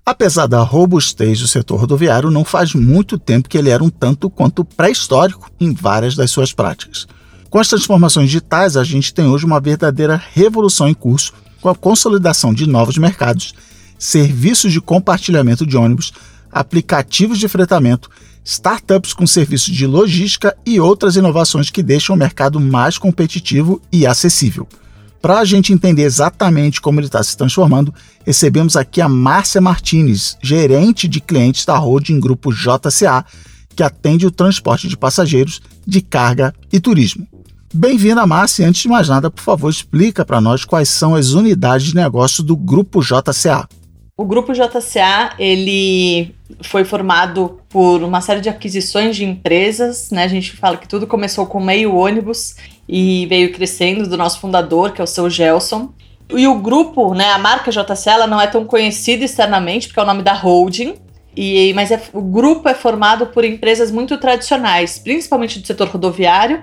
Apesar 0.05 0.49
da 0.49 0.61
robustez 0.63 1.39
do 1.39 1.47
setor 1.47 1.79
rodoviário, 1.79 2.29
não 2.29 2.45
faz 2.45 2.75
muito 2.75 3.17
tempo 3.17 3.49
que 3.49 3.57
ele 3.57 3.71
era 3.71 3.85
um 3.85 3.89
tanto 3.89 4.29
quanto 4.29 4.65
pré-histórico 4.65 5.49
em 5.61 5.73
várias 5.73 6.17
das 6.17 6.29
suas 6.29 6.53
práticas. 6.53 7.07
Com 7.49 7.61
as 7.61 7.69
transformações 7.69 8.27
digitais, 8.27 8.77
a 8.77 8.83
gente 8.83 9.15
tem 9.15 9.27
hoje 9.27 9.47
uma 9.47 9.61
verdadeira 9.61 10.21
revolução 10.33 10.89
em 10.89 10.95
curso, 10.95 11.33
com 11.61 11.69
a 11.69 11.75
consolidação 11.75 12.53
de 12.53 12.69
novos 12.69 12.99
mercados, 12.99 13.55
serviços 13.97 14.73
de 14.73 14.81
compartilhamento 14.81 15.65
de 15.65 15.77
ônibus, 15.77 16.13
aplicativos 16.51 17.39
de 17.39 17.47
fretamento, 17.47 18.11
startups 18.45 19.13
com 19.13 19.25
serviços 19.25 19.73
de 19.73 19.87
logística 19.87 20.57
e 20.67 20.81
outras 20.81 21.15
inovações 21.15 21.71
que 21.71 21.83
deixam 21.83 22.17
o 22.17 22.19
mercado 22.19 22.59
mais 22.59 22.99
competitivo 22.99 23.81
e 23.93 24.05
acessível. 24.05 24.67
Para 25.23 25.39
a 25.39 25.45
gente 25.45 25.73
entender 25.73 26.03
exatamente 26.03 26.81
como 26.81 26.99
ele 26.99 27.07
está 27.07 27.23
se 27.23 27.37
transformando, 27.37 27.95
recebemos 28.27 28.77
aqui 28.77 29.01
a 29.01 29.09
Márcia 29.09 29.61
Martinez, 29.61 30.37
gerente 30.43 31.07
de 31.07 31.21
clientes 31.21 31.65
da 31.65 31.79
holding 31.79 32.19
Grupo 32.19 32.53
JCA, 32.53 33.25
que 33.77 33.85
atende 33.85 34.27
o 34.27 34.33
transporte 34.33 34.89
de 34.89 34.97
passageiros, 34.97 35.63
de 35.87 36.01
carga 36.01 36.53
e 36.73 36.81
turismo. 36.81 37.25
Bem-vinda, 37.73 38.27
Márcia. 38.27 38.67
Antes 38.67 38.83
de 38.83 38.89
mais 38.89 39.09
nada, 39.09 39.31
por 39.31 39.41
favor, 39.41 39.71
explica 39.71 40.25
para 40.25 40.41
nós 40.41 40.65
quais 40.65 40.89
são 40.89 41.15
as 41.15 41.31
unidades 41.31 41.87
de 41.87 41.95
negócio 41.95 42.43
do 42.43 42.57
Grupo 42.57 43.01
JCA. 43.01 43.69
O 44.17 44.25
Grupo 44.25 44.53
JCA 44.53 45.35
ele 45.39 46.35
foi 46.63 46.85
formado 46.85 47.61
por 47.69 48.03
uma 48.03 48.21
série 48.21 48.41
de 48.41 48.49
aquisições 48.49 49.17
de 49.17 49.25
empresas. 49.25 50.11
Né? 50.11 50.25
A 50.25 50.29
gente 50.29 50.53
fala 50.53 50.77
que 50.77 50.89
tudo 50.89 51.07
começou 51.07 51.47
com 51.47 51.61
meio 51.61 51.95
ônibus 51.95 52.57
e 52.89 53.27
veio 53.27 53.53
crescendo 53.53 54.09
do 54.09 54.17
nosso 54.17 54.41
fundador, 54.41 54.93
que 54.93 55.01
é 55.01 55.05
o 55.05 55.07
seu 55.07 55.31
Gelson. 55.31 55.93
E 56.31 56.47
o 56.47 56.57
grupo, 56.57 57.15
né, 57.15 57.31
a 57.31 57.39
marca 57.39 57.71
JCA, 57.71 58.13
ela 58.13 58.27
não 58.27 58.41
é 58.41 58.47
tão 58.47 58.65
conhecida 58.65 59.25
externamente, 59.25 59.89
porque 59.89 60.01
é 60.01 60.03
o 60.03 60.07
nome 60.07 60.23
da 60.23 60.33
holding, 60.33 60.95
E, 61.37 61.73
mas 61.75 61.91
é, 61.91 62.01
o 62.13 62.21
grupo 62.21 62.69
é 62.69 62.75
formado 62.75 63.27
por 63.27 63.45
empresas 63.45 63.91
muito 63.91 64.19
tradicionais, 64.19 64.99
principalmente 64.99 65.59
do 65.59 65.67
setor 65.67 65.89
rodoviário, 65.89 66.63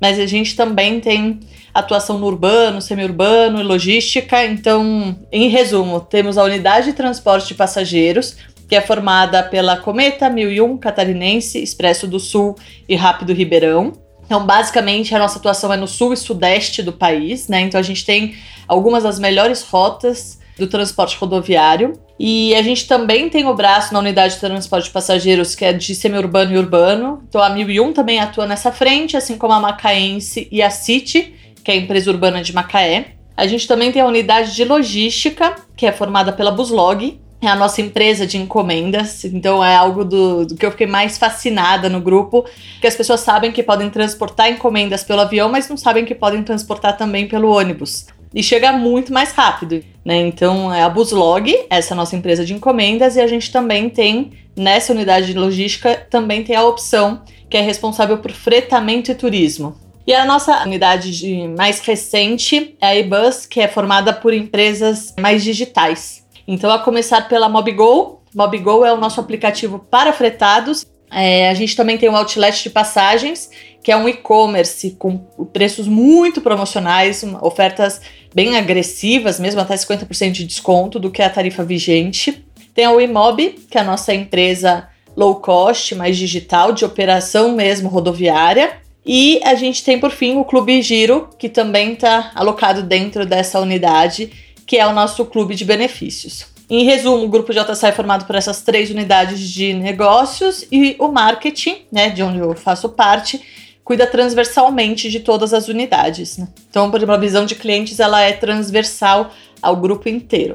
mas 0.00 0.18
a 0.18 0.26
gente 0.26 0.56
também 0.56 1.00
tem 1.00 1.40
atuação 1.72 2.18
no 2.18 2.26
urbano, 2.26 2.80
semiurbano 2.80 3.60
e 3.60 3.62
logística. 3.62 4.44
Então, 4.44 5.16
em 5.30 5.48
resumo, 5.48 6.00
temos 6.00 6.36
a 6.36 6.44
unidade 6.44 6.86
de 6.86 6.92
transporte 6.92 7.48
de 7.48 7.54
passageiros, 7.54 8.36
que 8.68 8.76
é 8.76 8.80
formada 8.80 9.42
pela 9.42 9.76
Cometa 9.76 10.28
1001 10.28 10.76
Catarinense, 10.78 11.62
Expresso 11.62 12.06
do 12.06 12.20
Sul 12.20 12.54
e 12.88 12.94
Rápido 12.94 13.32
Ribeirão. 13.32 13.92
Então, 14.28 14.44
basicamente, 14.44 15.14
a 15.14 15.18
nossa 15.18 15.38
atuação 15.38 15.72
é 15.72 15.76
no 15.78 15.88
sul 15.88 16.12
e 16.12 16.16
sudeste 16.18 16.82
do 16.82 16.92
país, 16.92 17.48
né? 17.48 17.62
Então, 17.62 17.80
a 17.80 17.82
gente 17.82 18.04
tem 18.04 18.36
algumas 18.68 19.02
das 19.02 19.18
melhores 19.18 19.62
rotas 19.62 20.38
do 20.58 20.66
transporte 20.66 21.16
rodoviário. 21.16 21.94
E 22.20 22.54
a 22.54 22.60
gente 22.60 22.86
também 22.86 23.30
tem 23.30 23.46
o 23.46 23.54
braço 23.54 23.94
na 23.94 24.00
unidade 24.00 24.34
de 24.34 24.40
transporte 24.40 24.84
de 24.84 24.90
passageiros, 24.90 25.54
que 25.54 25.64
é 25.64 25.72
de 25.72 25.94
semiurbano 25.94 26.52
e 26.52 26.58
urbano. 26.58 27.22
Então, 27.26 27.42
a 27.42 27.48
1001 27.48 27.94
também 27.94 28.20
atua 28.20 28.44
nessa 28.44 28.70
frente, 28.70 29.16
assim 29.16 29.38
como 29.38 29.54
a 29.54 29.60
Macaense 29.60 30.46
e 30.52 30.60
a 30.60 30.68
City, 30.68 31.34
que 31.64 31.70
é 31.70 31.74
a 31.74 31.78
empresa 31.78 32.10
urbana 32.10 32.42
de 32.42 32.52
Macaé. 32.52 33.12
A 33.34 33.46
gente 33.46 33.66
também 33.66 33.90
tem 33.90 34.02
a 34.02 34.06
unidade 34.06 34.54
de 34.54 34.62
logística, 34.62 35.54
que 35.74 35.86
é 35.86 35.92
formada 35.92 36.32
pela 36.34 36.50
Buslog, 36.50 37.18
é 37.40 37.46
a 37.46 37.54
nossa 37.54 37.80
empresa 37.80 38.26
de 38.26 38.36
encomendas, 38.36 39.24
então 39.24 39.64
é 39.64 39.74
algo 39.74 40.04
do, 40.04 40.44
do, 40.44 40.54
que 40.56 40.66
eu 40.66 40.70
fiquei 40.72 40.86
mais 40.86 41.16
fascinada 41.16 41.88
no 41.88 42.00
grupo, 42.00 42.44
que 42.80 42.86
as 42.86 42.96
pessoas 42.96 43.20
sabem 43.20 43.52
que 43.52 43.62
podem 43.62 43.88
transportar 43.90 44.50
encomendas 44.50 45.04
pelo 45.04 45.20
avião, 45.20 45.48
mas 45.48 45.68
não 45.68 45.76
sabem 45.76 46.04
que 46.04 46.14
podem 46.14 46.42
transportar 46.42 46.96
também 46.96 47.28
pelo 47.28 47.50
ônibus. 47.50 48.06
E 48.34 48.42
chega 48.42 48.72
muito 48.72 49.12
mais 49.12 49.32
rápido, 49.32 49.82
né? 50.04 50.16
Então 50.16 50.72
é 50.72 50.82
a 50.82 50.88
Buslog, 50.88 51.66
essa 51.70 51.94
é 51.94 51.96
nossa 51.96 52.16
empresa 52.16 52.44
de 52.44 52.52
encomendas, 52.54 53.16
e 53.16 53.20
a 53.20 53.26
gente 53.26 53.50
também 53.50 53.88
tem, 53.88 54.32
nessa 54.56 54.92
unidade 54.92 55.28
de 55.28 55.38
logística, 55.38 55.94
também 56.10 56.42
tem 56.42 56.56
a 56.56 56.64
opção 56.64 57.22
que 57.48 57.56
é 57.56 57.60
responsável 57.60 58.18
por 58.18 58.32
fretamento 58.32 59.10
e 59.10 59.14
turismo. 59.14 59.76
E 60.06 60.14
a 60.14 60.24
nossa 60.24 60.62
unidade 60.64 61.16
de 61.16 61.48
mais 61.48 61.80
recente 61.80 62.74
é 62.80 62.86
a 62.86 62.96
eBus, 62.96 63.46
que 63.46 63.60
é 63.60 63.68
formada 63.68 64.12
por 64.12 64.32
empresas 64.32 65.14
mais 65.20 65.44
digitais. 65.44 66.26
Então, 66.50 66.70
a 66.70 66.78
começar 66.78 67.28
pela 67.28 67.46
MobGo. 67.46 68.22
MobGo 68.34 68.82
é 68.82 68.90
o 68.90 68.96
nosso 68.96 69.20
aplicativo 69.20 69.78
para 69.78 70.14
fretados. 70.14 70.86
É, 71.10 71.50
a 71.50 71.54
gente 71.54 71.76
também 71.76 71.98
tem 71.98 72.08
o 72.08 72.16
Outlet 72.16 72.62
de 72.62 72.70
Passagens, 72.70 73.50
que 73.82 73.92
é 73.92 73.96
um 73.96 74.08
e-commerce 74.08 74.92
com 74.92 75.18
preços 75.52 75.86
muito 75.86 76.40
promocionais, 76.40 77.22
ofertas 77.42 78.00
bem 78.34 78.56
agressivas, 78.56 79.38
mesmo 79.38 79.60
até 79.60 79.74
50% 79.74 80.30
de 80.30 80.46
desconto 80.46 80.98
do 80.98 81.10
que 81.10 81.20
a 81.20 81.28
tarifa 81.28 81.62
vigente. 81.62 82.42
Tem 82.74 82.86
a 82.86 83.02
Imob, 83.02 83.50
que 83.70 83.76
é 83.76 83.82
a 83.82 83.84
nossa 83.84 84.14
empresa 84.14 84.88
low 85.14 85.34
cost, 85.36 85.94
mais 85.94 86.16
digital, 86.16 86.72
de 86.72 86.82
operação 86.82 87.52
mesmo 87.52 87.90
rodoviária. 87.90 88.78
E 89.04 89.38
a 89.44 89.54
gente 89.54 89.84
tem, 89.84 89.98
por 89.98 90.10
fim, 90.10 90.36
o 90.36 90.44
Clube 90.44 90.80
Giro, 90.80 91.28
que 91.38 91.48
também 91.48 91.92
está 91.92 92.30
alocado 92.34 92.82
dentro 92.82 93.26
dessa 93.26 93.60
unidade 93.60 94.47
que 94.68 94.76
é 94.76 94.86
o 94.86 94.92
nosso 94.92 95.24
clube 95.24 95.54
de 95.54 95.64
benefícios. 95.64 96.46
Em 96.68 96.84
resumo, 96.84 97.24
o 97.24 97.28
grupo 97.28 97.54
JSA 97.54 97.88
é 97.88 97.92
formado 97.92 98.26
por 98.26 98.36
essas 98.36 98.60
três 98.60 98.90
unidades 98.90 99.40
de 99.40 99.72
negócios 99.72 100.66
e 100.70 100.94
o 100.98 101.08
marketing, 101.08 101.78
né, 101.90 102.10
de 102.10 102.22
onde 102.22 102.38
eu 102.38 102.54
faço 102.54 102.90
parte, 102.90 103.40
cuida 103.82 104.06
transversalmente 104.06 105.10
de 105.10 105.20
todas 105.20 105.54
as 105.54 105.68
unidades. 105.68 106.36
Né? 106.36 106.46
Então, 106.68 106.90
por 106.90 106.98
exemplo, 106.98 107.14
a 107.14 107.18
visão 107.18 107.46
de 107.46 107.54
clientes 107.54 107.98
ela 107.98 108.20
é 108.20 108.34
transversal 108.34 109.30
ao 109.62 109.74
grupo 109.74 110.06
inteiro. 110.06 110.54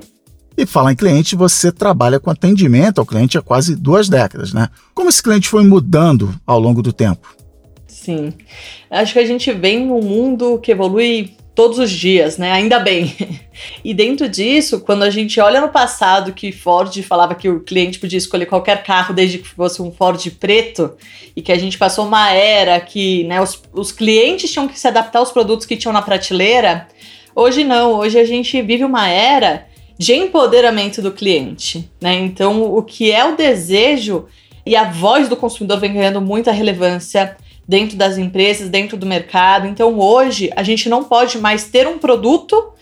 E 0.55 0.67
falar 0.67 0.91
em 0.91 0.95
cliente, 0.95 1.35
você 1.35 1.71
trabalha 1.71 2.19
com 2.19 2.29
atendimento 2.29 2.99
ao 2.99 3.07
cliente 3.07 3.39
há 3.39 3.41
quase 3.41 3.75
duas 3.75 4.07
décadas, 4.07 4.53
né? 4.53 4.69
Como 4.93 5.09
esse 5.09 5.23
cliente 5.23 5.49
foi 5.49 5.65
mudando 5.65 6.39
ao 6.45 6.59
longo 6.59 6.83
do 6.83 6.93
tempo? 6.93 7.35
Sim. 7.87 8.31
Acho 8.91 9.13
que 9.13 9.19
a 9.19 9.25
gente 9.25 9.51
vem 9.51 9.87
num 9.87 9.99
mundo 9.99 10.59
que 10.59 10.71
evolui 10.71 11.35
todos 11.55 11.77
os 11.77 11.91
dias, 11.91 12.37
né? 12.37 12.51
Ainda 12.51 12.79
bem. 12.79 13.15
E 13.85 13.93
dentro 13.93 14.27
disso, 14.27 14.79
quando 14.81 15.03
a 15.03 15.09
gente 15.09 15.39
olha 15.39 15.61
no 15.61 15.69
passado 15.69 16.33
que 16.33 16.51
Ford 16.51 16.91
falava 17.03 17.35
que 17.35 17.47
o 17.47 17.59
cliente 17.59 17.99
podia 17.99 18.17
escolher 18.17 18.47
qualquer 18.47 18.81
carro 18.81 19.13
desde 19.13 19.37
que 19.37 19.47
fosse 19.47 19.81
um 19.81 19.91
Ford 19.91 20.19
preto, 20.39 20.91
e 21.35 21.41
que 21.41 21.51
a 21.51 21.57
gente 21.57 21.77
passou 21.77 22.05
uma 22.05 22.31
era 22.31 22.79
que 22.79 23.23
né, 23.25 23.41
os, 23.41 23.61
os 23.71 23.91
clientes 23.91 24.51
tinham 24.51 24.67
que 24.67 24.79
se 24.79 24.87
adaptar 24.87 25.19
aos 25.19 25.31
produtos 25.31 25.65
que 25.65 25.77
tinham 25.77 25.93
na 25.93 26.01
prateleira, 26.01 26.87
hoje 27.35 27.63
não. 27.63 27.93
Hoje 27.93 28.19
a 28.19 28.25
gente 28.25 28.61
vive 28.61 28.83
uma 28.83 29.07
era 29.07 29.67
de 29.97 30.13
empoderamento 30.13 31.01
do 31.01 31.11
cliente, 31.11 31.89
né? 32.01 32.15
Então, 32.15 32.63
o 32.63 32.81
que 32.81 33.11
é 33.11 33.23
o 33.25 33.35
desejo 33.35 34.25
e 34.65 34.75
a 34.75 34.89
voz 34.89 35.29
do 35.29 35.35
consumidor 35.35 35.79
vem 35.79 35.93
ganhando 35.93 36.21
muita 36.21 36.51
relevância 36.51 37.37
dentro 37.67 37.97
das 37.97 38.17
empresas, 38.17 38.69
dentro 38.69 38.97
do 38.97 39.05
mercado. 39.05 39.67
Então 39.67 39.99
hoje 39.99 40.49
a 40.55 40.63
gente 40.63 40.89
não 40.89 41.03
pode 41.03 41.37
mais 41.37 41.65
ter 41.65 41.87
um 41.87 41.97
produto 41.97 42.73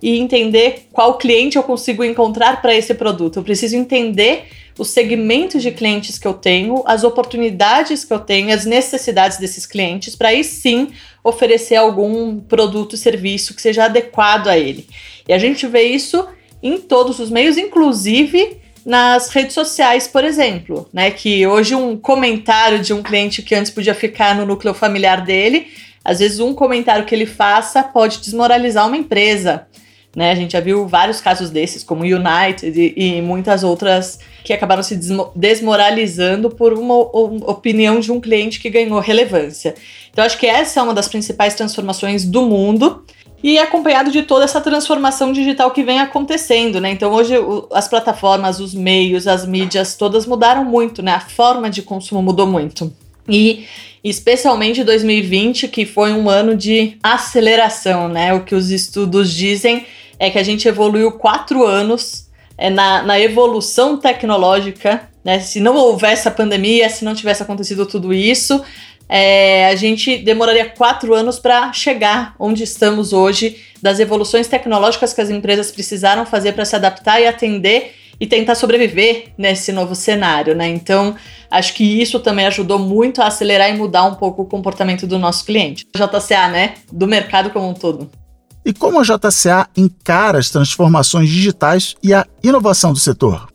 e 0.00 0.18
entender 0.18 0.86
qual 0.92 1.18
cliente 1.18 1.56
eu 1.56 1.62
consigo 1.62 2.04
encontrar 2.04 2.62
para 2.62 2.74
esse 2.74 2.94
produto. 2.94 3.38
Eu 3.38 3.42
preciso 3.42 3.76
entender 3.76 4.44
os 4.78 4.90
segmentos 4.90 5.60
de 5.60 5.72
clientes 5.72 6.18
que 6.18 6.26
eu 6.26 6.34
tenho, 6.34 6.84
as 6.86 7.02
oportunidades 7.02 8.04
que 8.04 8.12
eu 8.12 8.20
tenho, 8.20 8.54
as 8.54 8.64
necessidades 8.64 9.38
desses 9.38 9.66
clientes, 9.66 10.14
para 10.14 10.28
aí 10.28 10.44
sim 10.44 10.90
oferecer 11.24 11.74
algum 11.74 12.38
produto 12.38 12.94
e 12.94 12.98
serviço 12.98 13.54
que 13.54 13.60
seja 13.60 13.86
adequado 13.86 14.46
a 14.46 14.56
ele. 14.56 14.86
E 15.26 15.32
a 15.32 15.38
gente 15.38 15.66
vê 15.66 15.82
isso 15.82 16.26
em 16.62 16.78
todos 16.78 17.18
os 17.18 17.28
meios, 17.28 17.56
inclusive 17.56 18.58
nas 18.88 19.28
redes 19.28 19.52
sociais, 19.52 20.08
por 20.08 20.24
exemplo, 20.24 20.88
né? 20.94 21.10
Que 21.10 21.46
hoje 21.46 21.74
um 21.74 21.94
comentário 21.94 22.78
de 22.78 22.94
um 22.94 23.02
cliente 23.02 23.42
que 23.42 23.54
antes 23.54 23.70
podia 23.70 23.94
ficar 23.94 24.34
no 24.34 24.46
núcleo 24.46 24.72
familiar 24.72 25.22
dele, 25.22 25.66
às 26.02 26.20
vezes 26.20 26.40
um 26.40 26.54
comentário 26.54 27.04
que 27.04 27.14
ele 27.14 27.26
faça 27.26 27.82
pode 27.82 28.18
desmoralizar 28.18 28.86
uma 28.86 28.96
empresa. 28.96 29.66
Né, 30.16 30.32
a 30.32 30.34
gente 30.34 30.52
já 30.52 30.60
viu 30.60 30.88
vários 30.88 31.20
casos 31.20 31.50
desses, 31.50 31.84
como 31.84 32.02
United 32.02 32.80
e, 32.80 33.18
e 33.18 33.22
muitas 33.22 33.62
outras 33.62 34.18
que 34.42 34.54
acabaram 34.54 34.82
se 34.82 34.98
desmoralizando 35.36 36.48
por 36.48 36.72
uma 36.72 36.94
opinião 36.94 38.00
de 38.00 38.10
um 38.10 38.18
cliente 38.18 38.58
que 38.58 38.70
ganhou 38.70 38.98
relevância. 39.00 39.74
Então, 40.10 40.24
acho 40.24 40.38
que 40.38 40.46
essa 40.46 40.80
é 40.80 40.82
uma 40.82 40.94
das 40.94 41.08
principais 41.08 41.54
transformações 41.54 42.24
do 42.24 42.40
mundo 42.40 43.04
e 43.42 43.58
acompanhado 43.58 44.10
de 44.10 44.22
toda 44.22 44.44
essa 44.44 44.60
transformação 44.60 45.32
digital 45.32 45.70
que 45.70 45.84
vem 45.84 46.00
acontecendo, 46.00 46.80
né? 46.80 46.90
Então 46.90 47.12
hoje 47.12 47.34
as 47.72 47.86
plataformas, 47.86 48.58
os 48.58 48.74
meios, 48.74 49.26
as 49.26 49.46
mídias 49.46 49.94
todas 49.96 50.26
mudaram 50.26 50.64
muito, 50.64 51.02
né? 51.02 51.12
A 51.12 51.20
forma 51.20 51.70
de 51.70 51.82
consumo 51.82 52.20
mudou 52.20 52.46
muito. 52.46 52.92
E 53.28 53.66
especialmente 54.02 54.82
2020, 54.82 55.68
que 55.68 55.84
foi 55.84 56.12
um 56.12 56.28
ano 56.28 56.56
de 56.56 56.96
aceleração, 57.02 58.08
né? 58.08 58.34
O 58.34 58.44
que 58.44 58.54
os 58.54 58.70
estudos 58.70 59.32
dizem 59.32 59.86
é 60.18 60.30
que 60.30 60.38
a 60.38 60.42
gente 60.42 60.66
evoluiu 60.66 61.12
quatro 61.12 61.64
anos 61.64 62.28
é, 62.56 62.68
na, 62.68 63.02
na 63.02 63.20
evolução 63.20 63.96
tecnológica, 63.96 65.08
né? 65.24 65.38
Se 65.38 65.60
não 65.60 65.76
houvesse 65.76 66.26
a 66.26 66.32
pandemia, 66.32 66.88
se 66.88 67.04
não 67.04 67.14
tivesse 67.14 67.42
acontecido 67.42 67.86
tudo 67.86 68.12
isso, 68.12 68.60
é, 69.08 69.68
a 69.68 69.74
gente 69.74 70.18
demoraria 70.18 70.68
quatro 70.68 71.14
anos 71.14 71.38
para 71.38 71.72
chegar 71.72 72.34
onde 72.38 72.62
estamos 72.62 73.12
hoje, 73.12 73.56
das 73.80 74.00
evoluções 74.00 74.48
tecnológicas 74.48 75.14
que 75.14 75.20
as 75.20 75.30
empresas 75.30 75.70
precisaram 75.70 76.26
fazer 76.26 76.52
para 76.52 76.64
se 76.64 76.76
adaptar 76.76 77.20
e 77.20 77.26
atender 77.26 77.94
e 78.20 78.26
tentar 78.26 78.54
sobreviver 78.56 79.28
nesse 79.38 79.70
novo 79.70 79.94
cenário, 79.94 80.54
né? 80.54 80.66
Então, 80.66 81.14
acho 81.50 81.72
que 81.74 81.84
isso 81.84 82.18
também 82.18 82.46
ajudou 82.46 82.78
muito 82.78 83.22
a 83.22 83.28
acelerar 83.28 83.70
e 83.70 83.76
mudar 83.76 84.04
um 84.04 84.16
pouco 84.16 84.42
o 84.42 84.46
comportamento 84.46 85.06
do 85.06 85.18
nosso 85.18 85.44
cliente. 85.44 85.86
JCA, 85.94 86.48
né? 86.48 86.74
Do 86.92 87.06
mercado 87.06 87.50
como 87.50 87.68
um 87.68 87.74
todo. 87.74 88.10
E 88.64 88.72
como 88.72 88.98
a 88.98 89.02
JCA 89.02 89.68
encara 89.76 90.38
as 90.38 90.50
transformações 90.50 91.28
digitais 91.28 91.94
e 92.02 92.12
a 92.12 92.26
inovação 92.42 92.92
do 92.92 92.98
setor? 92.98 93.48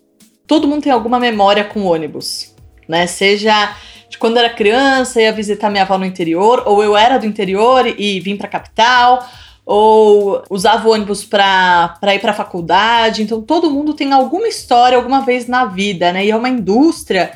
Todo 0.48 0.68
mundo 0.68 0.84
tem 0.84 0.92
alguma 0.92 1.20
memória 1.20 1.66
com 1.66 1.84
ônibus, 1.84 2.56
né? 2.88 3.06
Seja 3.06 3.76
de 4.14 4.18
quando 4.20 4.38
era 4.38 4.50
criança, 4.50 5.20
ia 5.20 5.34
visitar 5.34 5.72
minha 5.72 5.84
avó 5.84 5.98
no 5.98 6.06
interior, 6.06 6.64
ou 6.68 6.84
eu 6.84 6.96
era 6.96 7.18
do 7.18 7.26
interior 7.26 7.86
e 7.88 8.20
vim 8.20 8.38
para 8.38 8.46
a 8.46 8.50
capital, 8.50 9.28
ou 9.66 10.44
usava 10.52 10.88
o 10.88 10.92
ônibus 10.92 11.24
para 11.24 11.98
ir 12.14 12.20
para 12.20 12.32
a 12.32 12.36
faculdade. 12.36 13.24
Então, 13.24 13.42
todo 13.42 13.72
mundo 13.72 13.94
tem 13.94 14.14
alguma 14.14 14.48
história 14.48 14.96
alguma 14.96 15.22
vez 15.22 15.48
na 15.48 15.66
vida, 15.66 16.14
né? 16.14 16.26
E 16.26 16.30
é 16.30 16.36
uma 16.36 16.50
indústria 16.50 17.32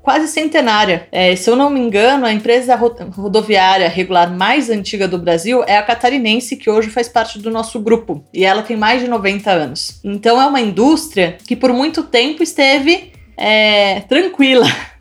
quase 0.00 0.26
centenária. 0.26 1.06
É, 1.12 1.36
se 1.36 1.50
eu 1.50 1.54
não 1.54 1.68
me 1.68 1.80
engano, 1.80 2.24
a 2.24 2.32
empresa 2.32 2.76
rodoviária 2.76 3.88
regular 3.88 4.30
mais 4.30 4.70
antiga 4.70 5.06
do 5.06 5.18
Brasil 5.18 5.62
é 5.66 5.76
a 5.76 5.82
catarinense, 5.82 6.56
que 6.56 6.70
hoje 6.70 6.88
faz 6.88 7.10
parte 7.10 7.38
do 7.38 7.50
nosso 7.50 7.78
grupo. 7.78 8.24
E 8.32 8.42
ela 8.42 8.62
tem 8.62 8.76
mais 8.76 9.02
de 9.02 9.08
90 9.08 9.50
anos. 9.50 10.00
Então, 10.02 10.40
é 10.40 10.46
uma 10.46 10.62
indústria 10.62 11.36
que 11.46 11.54
por 11.54 11.74
muito 11.74 12.02
tempo 12.04 12.42
esteve 12.42 13.12
é, 13.36 14.00
tranquila 14.02 14.66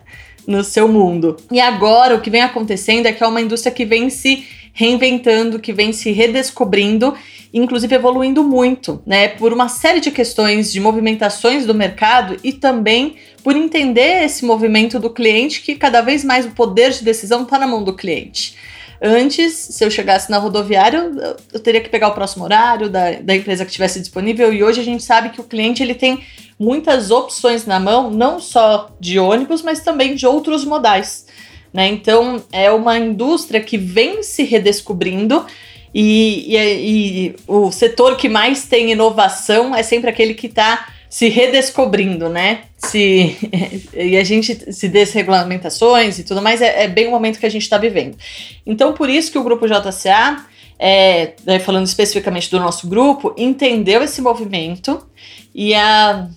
no 0.47 0.63
seu 0.63 0.87
mundo. 0.87 1.37
E 1.51 1.59
agora 1.59 2.15
o 2.15 2.21
que 2.21 2.29
vem 2.29 2.41
acontecendo 2.41 3.05
é 3.05 3.11
que 3.11 3.23
é 3.23 3.27
uma 3.27 3.41
indústria 3.41 3.73
que 3.73 3.85
vem 3.85 4.09
se 4.09 4.45
reinventando, 4.73 5.59
que 5.59 5.73
vem 5.73 5.91
se 5.91 6.11
redescobrindo 6.11 7.13
inclusive 7.53 7.93
evoluindo 7.93 8.43
muito, 8.43 9.01
né? 9.05 9.27
Por 9.27 9.51
uma 9.51 9.67
série 9.67 9.99
de 9.99 10.11
questões 10.11 10.71
de 10.71 10.79
movimentações 10.79 11.65
do 11.65 11.73
mercado 11.73 12.37
e 12.43 12.53
também 12.53 13.15
por 13.43 13.55
entender 13.55 14.23
esse 14.23 14.45
movimento 14.45 14.99
do 14.99 15.09
cliente, 15.09 15.61
que 15.61 15.75
cada 15.75 16.01
vez 16.01 16.23
mais 16.23 16.45
o 16.45 16.51
poder 16.51 16.91
de 16.91 17.03
decisão 17.03 17.43
está 17.43 17.59
na 17.59 17.67
mão 17.67 17.83
do 17.83 17.93
cliente. 17.93 18.55
Antes, 19.01 19.53
se 19.53 19.83
eu 19.83 19.89
chegasse 19.89 20.29
na 20.29 20.37
rodoviária, 20.37 21.11
eu, 21.51 21.59
teria 21.59 21.81
que 21.81 21.89
pegar 21.89 22.09
o 22.09 22.13
próximo 22.13 22.43
horário 22.43 22.87
da, 22.87 23.13
da 23.13 23.35
empresa 23.35 23.65
que 23.65 23.71
estivesse 23.71 23.99
disponível. 23.99 24.53
E 24.53 24.63
hoje 24.63 24.79
a 24.79 24.83
gente 24.83 25.01
sabe 25.01 25.29
que 25.29 25.41
o 25.41 25.43
cliente 25.43 25.81
ele 25.81 25.95
tem 25.95 26.23
muitas 26.59 27.09
opções 27.09 27.65
na 27.65 27.79
mão, 27.79 28.11
não 28.11 28.39
só 28.39 28.91
de 28.99 29.17
ônibus, 29.17 29.63
mas 29.63 29.79
também 29.79 30.13
de 30.13 30.27
outros 30.27 30.63
modais. 30.63 31.25
Né? 31.73 31.87
Então, 31.87 32.43
é 32.51 32.69
uma 32.69 32.99
indústria 32.99 33.59
que 33.59 33.75
vem 33.75 34.21
se 34.21 34.43
redescobrindo. 34.43 35.47
E, 35.93 36.55
e, 36.55 36.57
e 36.57 37.35
o 37.47 37.71
setor 37.71 38.15
que 38.17 38.29
mais 38.29 38.65
tem 38.65 38.91
inovação 38.91 39.75
é 39.75 39.81
sempre 39.81 40.11
aquele 40.11 40.35
que 40.35 40.45
está 40.45 40.87
se 41.11 41.27
redescobrindo, 41.27 42.29
né? 42.29 42.61
Se, 42.77 43.37
e 43.93 44.15
a 44.15 44.23
gente 44.23 44.71
se 44.73 44.87
desregulamentações 44.87 46.17
e 46.17 46.23
tudo 46.23 46.41
mais, 46.41 46.61
é, 46.61 46.85
é 46.85 46.87
bem 46.87 47.09
o 47.09 47.11
momento 47.11 47.37
que 47.37 47.45
a 47.45 47.49
gente 47.49 47.63
está 47.63 47.77
vivendo. 47.77 48.15
Então, 48.65 48.93
por 48.93 49.09
isso 49.09 49.29
que 49.29 49.37
o 49.37 49.43
grupo 49.43 49.67
JCA, 49.67 50.45
é, 50.79 51.33
né, 51.45 51.59
falando 51.59 51.85
especificamente 51.85 52.49
do 52.49 52.61
nosso 52.61 52.87
grupo, 52.87 53.35
entendeu 53.37 54.01
esse 54.01 54.21
movimento 54.21 55.05
e 55.53 55.73
há, 55.73 56.29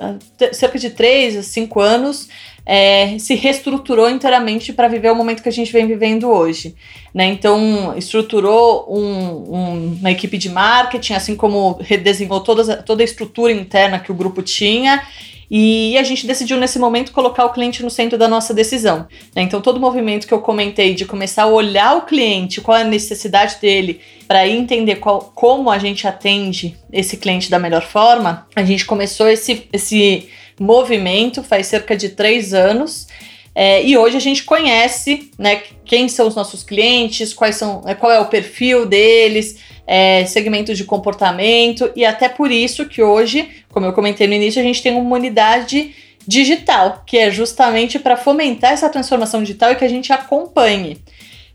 há 0.00 0.14
cerca 0.52 0.76
de 0.76 0.90
três 0.90 1.36
a 1.36 1.44
cinco 1.44 1.80
anos 1.80 2.28
é, 2.66 3.18
se 3.18 3.34
reestruturou 3.34 4.08
inteiramente 4.08 4.72
para 4.72 4.88
viver 4.88 5.10
o 5.10 5.14
momento 5.14 5.42
que 5.42 5.48
a 5.48 5.52
gente 5.52 5.72
vem 5.72 5.86
vivendo 5.86 6.28
hoje. 6.28 6.74
Né? 7.12 7.26
Então, 7.26 7.94
estruturou 7.96 8.86
um, 8.88 9.54
um, 9.54 9.96
uma 10.00 10.10
equipe 10.10 10.38
de 10.38 10.48
marketing, 10.48 11.12
assim 11.12 11.36
como 11.36 11.78
redesenhou 11.80 12.40
toda, 12.40 12.82
toda 12.82 13.02
a 13.02 13.04
estrutura 13.04 13.52
interna 13.52 13.98
que 13.98 14.10
o 14.10 14.14
grupo 14.14 14.42
tinha. 14.42 15.02
E 15.50 15.96
a 15.98 16.02
gente 16.02 16.26
decidiu 16.26 16.56
nesse 16.56 16.78
momento 16.78 17.12
colocar 17.12 17.44
o 17.44 17.50
cliente 17.52 17.82
no 17.82 17.90
centro 17.90 18.16
da 18.16 18.26
nossa 18.26 18.54
decisão. 18.54 19.06
Né? 19.36 19.42
Então, 19.42 19.60
todo 19.60 19.76
o 19.76 19.80
movimento 19.80 20.26
que 20.26 20.32
eu 20.32 20.40
comentei 20.40 20.94
de 20.94 21.04
começar 21.04 21.44
a 21.44 21.48
olhar 21.48 21.96
o 21.96 22.02
cliente, 22.02 22.62
qual 22.62 22.78
é 22.78 22.80
a 22.80 22.84
necessidade 22.84 23.56
dele, 23.60 24.00
para 24.26 24.48
entender 24.48 24.96
qual, 24.96 25.32
como 25.34 25.70
a 25.70 25.78
gente 25.78 26.08
atende 26.08 26.74
esse 26.90 27.18
cliente 27.18 27.50
da 27.50 27.58
melhor 27.58 27.82
forma, 27.82 28.46
a 28.56 28.64
gente 28.64 28.86
começou 28.86 29.28
esse, 29.28 29.68
esse 29.70 30.28
movimento 30.58 31.42
faz 31.42 31.66
cerca 31.66 31.96
de 31.96 32.10
três 32.10 32.54
anos. 32.54 33.06
É, 33.54 33.84
e 33.84 33.96
hoje 33.96 34.16
a 34.16 34.20
gente 34.20 34.42
conhece 34.42 35.30
né, 35.38 35.62
quem 35.84 36.08
são 36.08 36.26
os 36.26 36.34
nossos 36.34 36.64
clientes, 36.64 37.32
quais 37.32 37.56
são, 37.56 37.82
é, 37.86 37.94
qual 37.94 38.10
é 38.10 38.18
o 38.18 38.26
perfil 38.26 38.84
deles, 38.84 39.60
é, 39.86 40.24
segmentos 40.26 40.76
de 40.76 40.84
comportamento, 40.84 41.90
e 41.94 42.04
até 42.04 42.28
por 42.28 42.50
isso 42.50 42.86
que 42.86 43.00
hoje, 43.00 43.48
como 43.70 43.86
eu 43.86 43.92
comentei 43.92 44.26
no 44.26 44.34
início, 44.34 44.60
a 44.60 44.64
gente 44.64 44.82
tem 44.82 44.92
uma 44.96 45.16
unidade 45.16 45.94
digital, 46.26 47.02
que 47.06 47.18
é 47.18 47.30
justamente 47.30 47.98
para 47.98 48.16
fomentar 48.16 48.72
essa 48.72 48.88
transformação 48.88 49.40
digital 49.40 49.72
e 49.72 49.76
que 49.76 49.84
a 49.84 49.88
gente 49.88 50.12
acompanhe. 50.12 50.98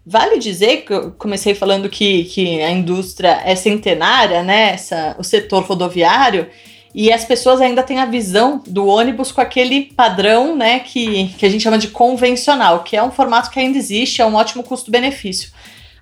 Vale 0.06 0.40
dizer 0.40 0.86
que 0.86 0.94
eu 0.94 1.12
comecei 1.12 1.54
falando 1.54 1.90
que, 1.90 2.24
que 2.26 2.62
a 2.62 2.72
indústria 2.72 3.42
é 3.44 3.56
centenária, 3.56 4.42
né? 4.42 4.72
Essa, 4.74 5.16
o 5.20 5.24
setor 5.24 5.64
rodoviário, 5.64 6.48
e 6.94 7.12
as 7.12 7.24
pessoas 7.24 7.62
ainda 7.62 7.84
têm 7.84 8.00
a 8.00 8.06
visão 8.06 8.62
do 8.66 8.88
ônibus 8.88 9.32
com 9.32 9.42
aquele 9.42 9.86
padrão, 9.96 10.56
né, 10.56 10.80
que, 10.80 11.28
que 11.38 11.46
a 11.46 11.50
gente 11.50 11.62
chama 11.62 11.78
de 11.78 11.90
convencional, 11.90 12.84
que 12.84 12.98
é 12.98 13.04
um 13.04 13.12
formato 13.12 13.52
que 13.52 13.60
ainda 13.60 13.78
existe, 13.78 14.22
é 14.22 14.26
um 14.26 14.36
ótimo 14.36 14.64
custo-benefício. 14.64 15.52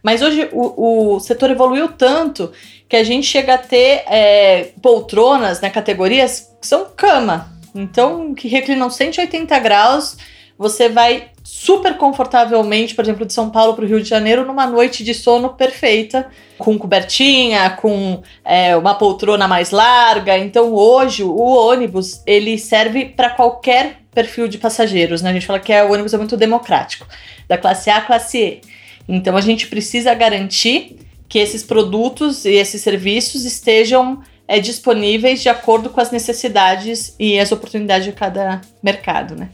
Mas 0.01 0.21
hoje 0.21 0.47
o, 0.53 1.15
o 1.15 1.19
setor 1.19 1.51
evoluiu 1.51 1.89
tanto 1.89 2.51
que 2.87 2.95
a 2.95 3.03
gente 3.03 3.27
chega 3.27 3.55
a 3.55 3.57
ter 3.57 4.03
é, 4.07 4.69
poltronas, 4.81 5.59
né, 5.59 5.69
categorias 5.69 6.49
que 6.61 6.67
são 6.67 6.87
cama. 6.95 7.51
Então, 7.75 8.33
que 8.33 8.47
reclinam 8.47 8.89
180 8.89 9.59
graus, 9.59 10.17
você 10.57 10.89
vai 10.89 11.29
super 11.43 11.97
confortavelmente, 11.97 12.95
por 12.95 13.03
exemplo, 13.03 13.25
de 13.25 13.31
São 13.31 13.49
Paulo 13.49 13.73
para 13.73 13.85
o 13.85 13.87
Rio 13.87 14.01
de 14.01 14.09
Janeiro, 14.09 14.45
numa 14.45 14.65
noite 14.65 15.03
de 15.03 15.13
sono 15.13 15.49
perfeita, 15.49 16.27
com 16.57 16.77
cobertinha, 16.77 17.69
com 17.69 18.21
é, 18.43 18.75
uma 18.75 18.95
poltrona 18.95 19.47
mais 19.47 19.71
larga. 19.71 20.37
Então, 20.37 20.73
hoje, 20.73 21.23
o 21.23 21.37
ônibus 21.37 22.21
ele 22.25 22.57
serve 22.57 23.05
para 23.05 23.29
qualquer 23.29 24.01
perfil 24.13 24.47
de 24.47 24.57
passageiros. 24.57 25.21
Né? 25.21 25.29
A 25.29 25.33
gente 25.33 25.45
fala 25.45 25.59
que 25.59 25.71
é, 25.71 25.83
o 25.83 25.93
ônibus 25.93 26.13
é 26.13 26.17
muito 26.17 26.35
democrático, 26.35 27.07
da 27.47 27.57
classe 27.57 27.89
A 27.89 27.97
à 27.97 28.01
classe 28.01 28.37
E. 28.37 28.61
Então, 29.07 29.37
a 29.37 29.41
gente 29.41 29.67
precisa 29.67 30.13
garantir 30.13 30.97
que 31.29 31.39
esses 31.39 31.63
produtos 31.63 32.45
e 32.45 32.55
esses 32.55 32.81
serviços 32.81 33.45
estejam 33.45 34.21
é, 34.47 34.59
disponíveis 34.59 35.41
de 35.41 35.49
acordo 35.49 35.89
com 35.89 36.01
as 36.01 36.09
necessidades 36.09 37.15
e 37.19 37.39
as 37.39 37.51
oportunidades 37.51 38.05
de 38.05 38.13
cada 38.13 38.61
mercado, 38.81 39.35
né? 39.35 39.49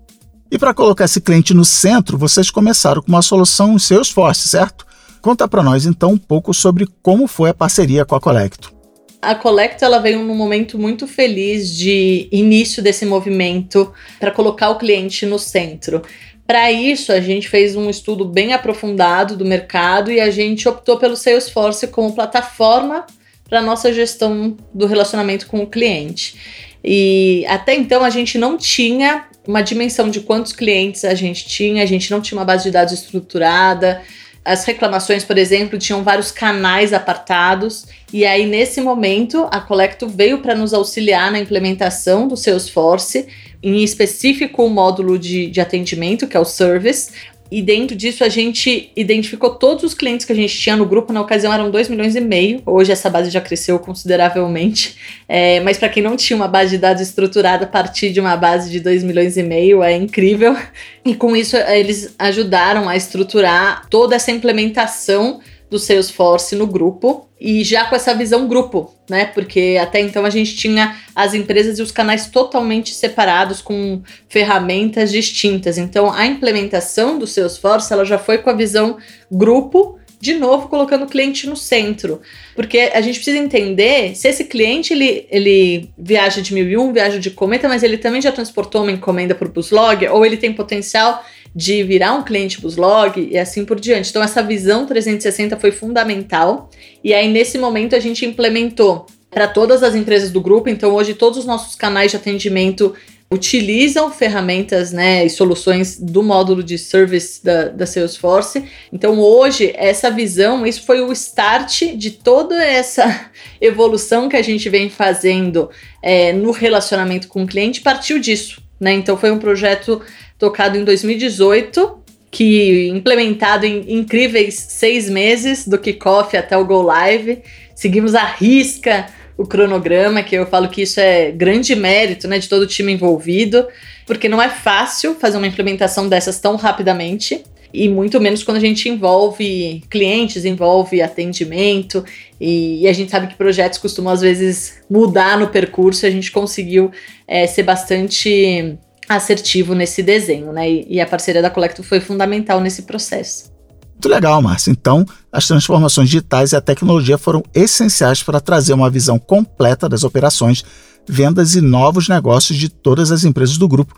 E 0.54 0.60
para 0.60 0.72
colocar 0.72 1.06
esse 1.06 1.20
cliente 1.20 1.52
no 1.52 1.66
centro, 1.66 2.16
vocês 2.16 2.52
começaram 2.52 3.02
com 3.02 3.08
uma 3.08 3.24
solução 3.24 3.74
em 3.74 3.80
Salesforce, 3.80 4.48
certo? 4.48 4.86
Conta 5.20 5.48
para 5.48 5.64
nós 5.64 5.88
então 5.88 6.12
um 6.12 6.18
pouco 6.18 6.54
sobre 6.54 6.88
como 7.02 7.26
foi 7.26 7.50
a 7.50 7.56
parceria 7.56 8.06
com 8.06 8.14
a 8.14 8.22
Colecto. 8.22 8.72
A 9.20 9.34
Colecto 9.34 9.84
ela 9.84 9.98
veio 9.98 10.20
num 10.20 10.36
momento 10.36 10.78
muito 10.78 11.08
feliz 11.08 11.76
de 11.76 12.30
início 12.32 12.84
desse 12.84 13.04
movimento 13.04 13.92
para 14.20 14.30
colocar 14.30 14.70
o 14.70 14.78
cliente 14.78 15.26
no 15.26 15.40
centro. 15.40 16.04
Para 16.46 16.72
isso, 16.72 17.12
a 17.12 17.20
gente 17.20 17.50
fez 17.50 17.76
um 17.76 17.90
estudo 17.90 18.24
bem 18.24 18.54
aprofundado 18.54 19.36
do 19.36 19.44
mercado 19.44 20.12
e 20.12 20.20
a 20.20 20.30
gente 20.30 20.70
optou 20.70 21.00
pelo 21.00 21.16
Salesforce 21.16 21.88
como 21.88 22.14
plataforma 22.14 23.08
para 23.50 23.60
nossa 23.60 23.92
gestão 23.92 24.56
do 24.72 24.86
relacionamento 24.86 25.48
com 25.48 25.64
o 25.64 25.68
cliente. 25.68 26.36
E 26.84 27.44
até 27.48 27.74
então 27.74 28.04
a 28.04 28.12
gente 28.12 28.38
não 28.38 28.56
tinha 28.56 29.33
uma 29.48 29.62
dimensão 29.62 30.10
de 30.10 30.22
quantos 30.22 30.54
clientes 30.54 31.04
a 31.04 31.14
gente 31.14 31.46
tinha, 31.46 31.84
a 31.84 31.86
gente 31.86 32.10
não 32.12 32.22
tinha 32.22 32.38
uma 32.38 32.46
base 32.46 32.64
de 32.64 32.72
dados 32.72 32.94
estruturada. 32.94 34.02
As 34.46 34.66
reclamações, 34.66 35.24
por 35.24 35.38
exemplo, 35.38 35.80
tinham 35.80 36.04
vários 36.04 36.32
canais 36.32 36.92
apartados, 36.92 37.86
e 38.12 38.26
aí 38.26 38.46
nesse 38.46 38.82
momento 38.82 39.48
a 39.52 39.62
Colecto 39.62 40.08
veio 40.08 40.40
para 40.40 40.54
nos 40.54 40.74
auxiliar 40.74 41.32
na 41.32 41.40
implementação 41.40 42.28
do 42.28 42.36
Salesforce, 42.36 43.28
em 43.62 43.82
específico 43.82 44.66
o 44.66 44.70
módulo 44.70 45.18
de, 45.18 45.48
de 45.50 45.62
atendimento, 45.62 46.28
que 46.28 46.36
é 46.36 46.40
o 46.40 46.44
Service, 46.44 47.12
e 47.54 47.62
dentro 47.62 47.96
disso 47.96 48.24
a 48.24 48.30
gente 48.30 48.92
identificou 48.96 49.52
todos 49.52 49.84
os 49.84 49.94
clientes 49.94 50.26
que 50.26 50.32
a 50.32 50.36
gente 50.36 50.58
tinha 50.58 50.76
no 50.76 50.88
grupo. 50.88 51.14
Na 51.14 51.22
ocasião 51.22 51.54
eram 51.54 51.70
2 51.70 51.88
milhões 51.88 52.16
e 52.16 52.20
meio. 52.20 52.64
Hoje 52.66 52.92
essa 52.92 53.12
base 53.12 53.30
já 53.30 53.40
cresceu 53.40 53.78
consideravelmente. 53.78 54.98
É, 55.30 55.60
mas 55.60 55.78
para 55.78 55.88
quem 55.88 56.02
não 56.02 56.16
tinha 56.16 56.36
uma 56.36 56.48
base 56.48 56.72
de 56.72 56.78
dados 56.80 57.04
estruturada 57.04 57.66
a 57.66 57.68
partir 57.68 58.12
de 58.12 58.20
uma 58.20 58.36
base 58.36 58.72
de 58.72 58.80
2 58.80 59.04
milhões 59.04 59.38
e 59.38 59.44
meio, 59.44 59.84
é 59.84 59.96
incrível. 59.96 60.58
E 61.06 61.14
com 61.14 61.36
isso 61.36 61.56
eles 61.56 62.16
ajudaram 62.18 62.90
a 62.90 62.96
estruturar 62.96 63.88
toda 63.88 64.16
essa 64.16 64.32
implementação 64.32 65.40
do 65.74 65.80
Salesforce 65.80 66.56
no 66.56 66.68
grupo 66.68 67.28
e 67.42 67.64
já 67.64 67.86
com 67.86 67.96
essa 67.96 68.14
visão 68.14 68.48
grupo, 68.48 68.94
né? 69.10 69.26
Porque 69.26 69.76
até 69.82 70.00
então 70.00 70.24
a 70.24 70.30
gente 70.30 70.56
tinha 70.56 70.96
as 71.16 71.34
empresas 71.34 71.80
e 71.80 71.82
os 71.82 71.92
canais 71.92 72.28
totalmente 72.28 72.94
separados 72.94 73.60
com 73.60 74.04
ferramentas 74.30 75.12
distintas. 75.12 75.80
Então 75.80 76.14
a 76.14 76.28
implementação 76.28 77.18
do 77.18 77.26
Salesforce 77.26 77.92
ela 77.92 78.06
já 78.06 78.20
foi 78.20 78.38
com 78.38 78.52
a 78.52 78.54
visão 78.54 78.98
grupo 79.32 79.98
de 80.22 80.36
novo 80.36 80.70
colocando 80.70 81.06
o 81.06 81.08
cliente 81.08 81.50
no 81.50 81.56
centro. 81.56 82.22
Porque 82.56 82.92
a 82.94 83.02
gente 83.02 83.16
precisa 83.16 83.40
entender 83.40 84.16
se 84.16 84.28
esse 84.28 84.44
cliente 84.46 84.94
ele, 84.94 85.28
ele 85.30 85.90
viaja 85.98 86.40
de 86.40 86.54
1001, 86.54 86.94
viaja 86.94 87.20
de 87.20 87.32
cometa, 87.32 87.68
mas 87.68 87.82
ele 87.82 87.98
também 87.98 88.22
já 88.22 88.32
transportou 88.32 88.84
uma 88.84 88.92
encomenda 88.92 89.34
por 89.34 89.50
Buslog, 89.50 90.08
ou 90.08 90.24
ele 90.24 90.38
tem 90.38 90.54
potencial 90.54 91.26
de 91.56 91.84
virar 91.84 92.14
um 92.14 92.24
cliente 92.24 92.60
Buslog 92.60 93.30
e 93.32 93.38
assim 93.38 93.66
por 93.66 93.80
diante. 93.80 94.10
Então, 94.10 94.24
essa 94.24 94.42
visão 94.42 94.86
360 94.86 95.58
foi 95.60 95.72
fundamental. 95.72 96.70
E 97.04 97.14
aí, 97.14 97.32
nesse 97.32 97.58
momento, 97.58 97.96
a 97.96 98.00
gente 98.00 98.26
implementou 98.26 99.06
para 99.30 99.48
todas 99.48 99.84
as 99.84 99.96
empresas 99.96 100.32
do 100.32 100.42
grupo. 100.42 100.70
Então, 100.70 100.94
hoje, 100.94 101.14
todos 101.14 101.40
os 101.40 101.46
nossos 101.46 101.76
canais 101.76 102.12
de 102.12 102.18
atendimento 102.18 102.94
utilizam 103.34 104.12
ferramentas 104.12 104.92
né, 104.92 105.26
e 105.26 105.30
soluções 105.30 106.00
do 106.00 106.22
módulo 106.22 106.62
de 106.62 106.78
service 106.78 107.44
da, 107.44 107.70
da 107.70 107.86
Salesforce. 107.86 108.64
Então, 108.92 109.20
hoje, 109.20 109.74
essa 109.76 110.12
visão, 110.12 110.66
isso 110.68 110.84
foi 110.84 111.02
o 111.02 111.12
start 111.12 111.96
de 111.96 112.12
toda 112.12 112.64
essa 112.64 113.32
evolução 113.60 114.30
que 114.30 114.36
a 114.36 114.42
gente 114.42 114.70
vem 114.70 114.90
fazendo 114.90 115.70
é, 116.02 116.32
no 116.32 116.52
relacionamento 116.52 117.28
com 117.28 117.44
o 117.44 117.48
cliente, 117.48 117.82
partiu 117.82 118.20
disso. 118.20 118.62
Né? 118.80 118.94
Então, 118.94 119.18
foi 119.18 119.32
um 119.32 119.40
projeto 119.40 120.02
tocado 120.38 120.78
em 120.78 120.84
2018, 120.84 122.00
que 122.32 122.90
implementado 122.90 123.66
em 123.66 123.94
incríveis 123.94 124.56
seis 124.56 125.10
meses, 125.10 125.68
do 125.68 125.78
kickoff 125.78 126.36
até 126.36 126.58
o 126.58 126.66
go 126.66 126.82
live. 126.82 127.40
Seguimos 127.76 128.16
a 128.16 128.24
risca 128.24 129.08
o 129.38 129.46
cronograma, 129.46 130.22
que 130.24 130.36
eu 130.36 130.46
falo 130.46 130.70
que 130.70 130.82
isso 130.84 131.00
é 131.00 131.32
grande 131.32 131.76
mérito 131.76 132.28
né, 132.28 132.40
de 132.40 132.48
todo 132.48 132.64
o 132.64 132.68
time 132.68 132.94
envolvido, 132.94 133.68
porque 134.06 134.30
não 134.30 134.42
é 134.42 134.50
fácil 134.50 135.16
fazer 135.16 135.38
uma 135.38 135.48
implementação 135.48 136.08
dessas 136.08 136.40
tão 136.40 136.56
rapidamente. 136.56 137.44
e 137.74 137.90
muito 137.90 138.22
menos 138.22 138.44
quando 138.44 138.58
a 138.58 138.60
gente 138.60 138.88
envolve 138.88 139.82
clientes, 139.90 140.46
envolve 140.46 141.02
atendimento, 141.02 142.06
e, 142.40 142.82
e 142.82 142.88
a 142.88 142.94
gente 142.94 143.10
sabe 143.10 143.26
que 143.26 143.36
projetos 143.36 143.80
costumam 143.80 144.14
às 144.14 144.22
vezes 144.22 144.84
mudar 144.88 145.40
no 145.40 145.48
percurso, 145.48 146.06
a 146.06 146.12
gente 146.12 146.32
conseguiu 146.32 146.92
é, 147.28 147.48
ser 147.48 147.64
bastante 147.64 148.78
assertivo 149.08 149.74
nesse 149.74 150.02
desenho, 150.02 150.52
né? 150.52 150.70
E, 150.70 150.86
e 150.90 151.02
a 151.02 151.06
parceria 151.06 151.42
da 151.42 151.50
Colecto 151.50 151.84
foi 151.84 152.00
fundamental 152.00 152.60
nesse 152.60 152.84
processo. 152.84 153.52
Muito 153.94 154.10
legal, 154.10 154.42
Márcia. 154.42 154.72
Então, 154.72 155.06
as 155.32 155.48
transformações 155.48 156.10
digitais 156.10 156.52
e 156.52 156.56
a 156.56 156.62
tecnologia 156.62 157.18
foram 157.18 157.44
essenciais 157.54 158.22
para 158.22 158.42
trazer 158.42 158.74
uma 158.74 158.90
visão 158.90 159.18
completa 159.18 159.88
das 159.88 160.04
operações, 160.04 160.64
vendas 161.08 161.56
e 161.56 161.62
novos 161.62 162.10
negócios 162.10 162.58
de 162.58 162.68
todas 162.70 163.12
as 163.12 163.24
empresas 163.24 163.58
do 163.58 163.68
grupo, 163.68 163.96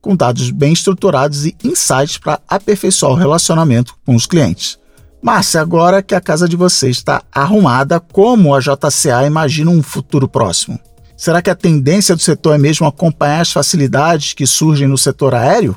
com 0.00 0.14
dados 0.14 0.50
bem 0.50 0.72
estruturados 0.72 1.46
e 1.46 1.56
insights 1.64 2.18
para 2.18 2.40
aperfeiçoar 2.46 3.12
o 3.12 3.16
relacionamento 3.16 3.94
com 4.04 4.14
os 4.14 4.26
clientes. 4.26 4.78
Márcia, 5.22 5.60
agora 5.60 6.02
que 6.02 6.14
a 6.14 6.20
casa 6.20 6.48
de 6.48 6.54
vocês 6.54 6.98
está 6.98 7.22
arrumada, 7.32 7.98
como 7.98 8.54
a 8.54 8.60
JCA 8.60 9.26
imagina 9.26 9.70
um 9.70 9.82
futuro 9.82 10.28
próximo? 10.28 10.78
Será 11.16 11.40
que 11.40 11.50
a 11.50 11.54
tendência 11.54 12.14
do 12.14 12.22
setor 12.22 12.54
é 12.54 12.58
mesmo 12.58 12.86
acompanhar 12.86 13.40
as 13.40 13.52
facilidades 13.52 14.34
que 14.34 14.46
surgem 14.46 14.86
no 14.86 14.98
setor 14.98 15.34
aéreo? 15.34 15.76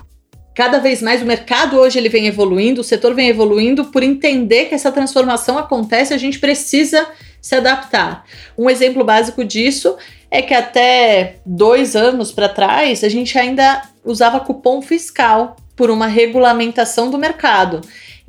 cada 0.59 0.77
vez 0.79 1.01
mais 1.01 1.21
o 1.21 1.25
mercado 1.25 1.77
hoje 1.77 1.97
ele 1.97 2.09
vem 2.09 2.27
evoluindo, 2.27 2.81
o 2.81 2.83
setor 2.83 3.15
vem 3.15 3.29
evoluindo 3.29 3.85
por 3.85 4.03
entender 4.03 4.65
que 4.65 4.75
essa 4.75 4.91
transformação 4.91 5.57
acontece, 5.57 6.13
a 6.13 6.17
gente 6.17 6.37
precisa 6.37 7.07
se 7.41 7.55
adaptar. 7.55 8.25
Um 8.57 8.69
exemplo 8.69 9.05
básico 9.05 9.45
disso 9.45 9.95
é 10.29 10.41
que 10.41 10.53
até 10.53 11.37
dois 11.45 11.95
anos 11.95 12.33
para 12.33 12.49
trás 12.49 13.05
a 13.05 13.07
gente 13.07 13.39
ainda 13.39 13.83
usava 14.03 14.41
cupom 14.41 14.81
fiscal 14.81 15.55
por 15.77 15.89
uma 15.89 16.07
regulamentação 16.07 17.09
do 17.09 17.17
mercado. 17.17 17.79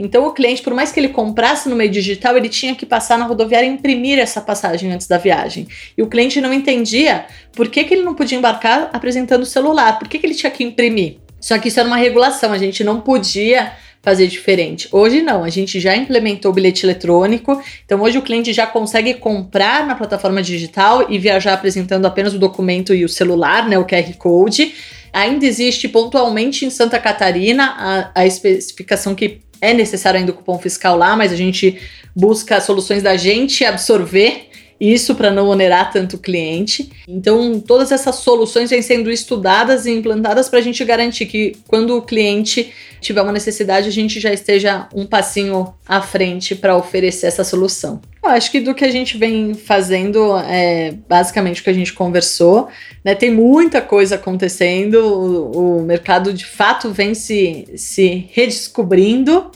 Então, 0.02 0.26
o 0.26 0.32
cliente, 0.32 0.62
por 0.62 0.72
mais 0.72 0.90
que 0.90 0.98
ele 0.98 1.10
comprasse 1.10 1.68
no 1.68 1.76
meio 1.76 1.90
digital, 1.90 2.34
ele 2.34 2.48
tinha 2.48 2.74
que 2.74 2.86
passar 2.86 3.18
na 3.18 3.26
rodoviária 3.26 3.66
e 3.66 3.70
imprimir 3.70 4.18
essa 4.18 4.40
passagem 4.40 4.90
antes 4.90 5.06
da 5.06 5.18
viagem. 5.18 5.68
E 5.96 6.02
o 6.02 6.06
cliente 6.06 6.40
não 6.40 6.54
entendia 6.54 7.26
por 7.52 7.68
que, 7.68 7.84
que 7.84 7.92
ele 7.92 8.02
não 8.02 8.14
podia 8.14 8.38
embarcar 8.38 8.88
apresentando 8.94 9.42
o 9.42 9.46
celular, 9.46 9.98
por 9.98 10.08
que, 10.08 10.18
que 10.18 10.26
ele 10.26 10.34
tinha 10.34 10.50
que 10.50 10.64
imprimir. 10.64 11.18
Só 11.38 11.58
que 11.58 11.68
isso 11.68 11.78
era 11.78 11.86
uma 11.86 11.98
regulação, 11.98 12.50
a 12.50 12.56
gente 12.56 12.82
não 12.82 13.02
podia 13.02 13.72
fazer 14.00 14.26
diferente. 14.26 14.88
Hoje 14.90 15.20
não, 15.20 15.44
a 15.44 15.50
gente 15.50 15.78
já 15.78 15.94
implementou 15.94 16.50
o 16.50 16.54
bilhete 16.54 16.86
eletrônico, 16.86 17.62
então 17.84 18.00
hoje 18.00 18.16
o 18.16 18.22
cliente 18.22 18.54
já 18.54 18.66
consegue 18.66 19.12
comprar 19.12 19.86
na 19.86 19.94
plataforma 19.94 20.42
digital 20.42 21.10
e 21.12 21.18
viajar 21.18 21.52
apresentando 21.52 22.06
apenas 22.06 22.32
o 22.32 22.38
documento 22.38 22.94
e 22.94 23.04
o 23.04 23.08
celular, 23.08 23.68
né, 23.68 23.78
o 23.78 23.84
QR 23.84 24.14
Code. 24.16 24.74
Ainda 25.12 25.44
existe 25.44 25.88
pontualmente 25.88 26.64
em 26.64 26.70
Santa 26.70 26.98
Catarina 26.98 27.74
a, 27.76 28.20
a 28.22 28.26
especificação 28.26 29.14
que 29.14 29.40
é 29.60 29.72
necessário 29.72 30.18
ainda 30.18 30.32
o 30.32 30.34
cupom 30.34 30.58
fiscal 30.58 30.96
lá, 30.96 31.16
mas 31.16 31.32
a 31.32 31.36
gente 31.36 31.80
busca 32.14 32.60
soluções 32.60 33.02
da 33.02 33.16
gente 33.16 33.64
absorver 33.64 34.49
isso 34.80 35.14
para 35.14 35.30
não 35.30 35.46
onerar 35.48 35.92
tanto 35.92 36.16
o 36.16 36.18
cliente. 36.18 36.90
Então, 37.06 37.60
todas 37.60 37.92
essas 37.92 38.16
soluções 38.16 38.70
vêm 38.70 38.80
sendo 38.80 39.10
estudadas 39.10 39.84
e 39.84 39.90
implantadas 39.90 40.48
para 40.48 40.58
a 40.58 40.62
gente 40.62 40.82
garantir 40.84 41.26
que 41.26 41.56
quando 41.68 41.96
o 41.96 42.02
cliente 42.02 42.72
tiver 43.00 43.20
uma 43.20 43.32
necessidade, 43.32 43.88
a 43.88 43.92
gente 43.92 44.18
já 44.18 44.32
esteja 44.32 44.88
um 44.94 45.04
passinho 45.04 45.74
à 45.86 46.00
frente 46.00 46.54
para 46.54 46.76
oferecer 46.76 47.26
essa 47.26 47.44
solução. 47.44 48.00
Eu 48.22 48.30
acho 48.30 48.50
que 48.50 48.60
do 48.60 48.74
que 48.74 48.84
a 48.84 48.90
gente 48.90 49.18
vem 49.18 49.54
fazendo 49.54 50.36
é 50.38 50.94
basicamente 51.08 51.60
o 51.60 51.64
que 51.64 51.70
a 51.70 51.74
gente 51.74 51.92
conversou. 51.92 52.68
Né? 53.04 53.14
Tem 53.14 53.30
muita 53.30 53.80
coisa 53.80 54.14
acontecendo, 54.14 54.96
o, 54.96 55.78
o 55.78 55.82
mercado 55.82 56.32
de 56.32 56.44
fato 56.46 56.90
vem 56.90 57.14
se, 57.14 57.66
se 57.76 58.28
redescobrindo 58.32 59.50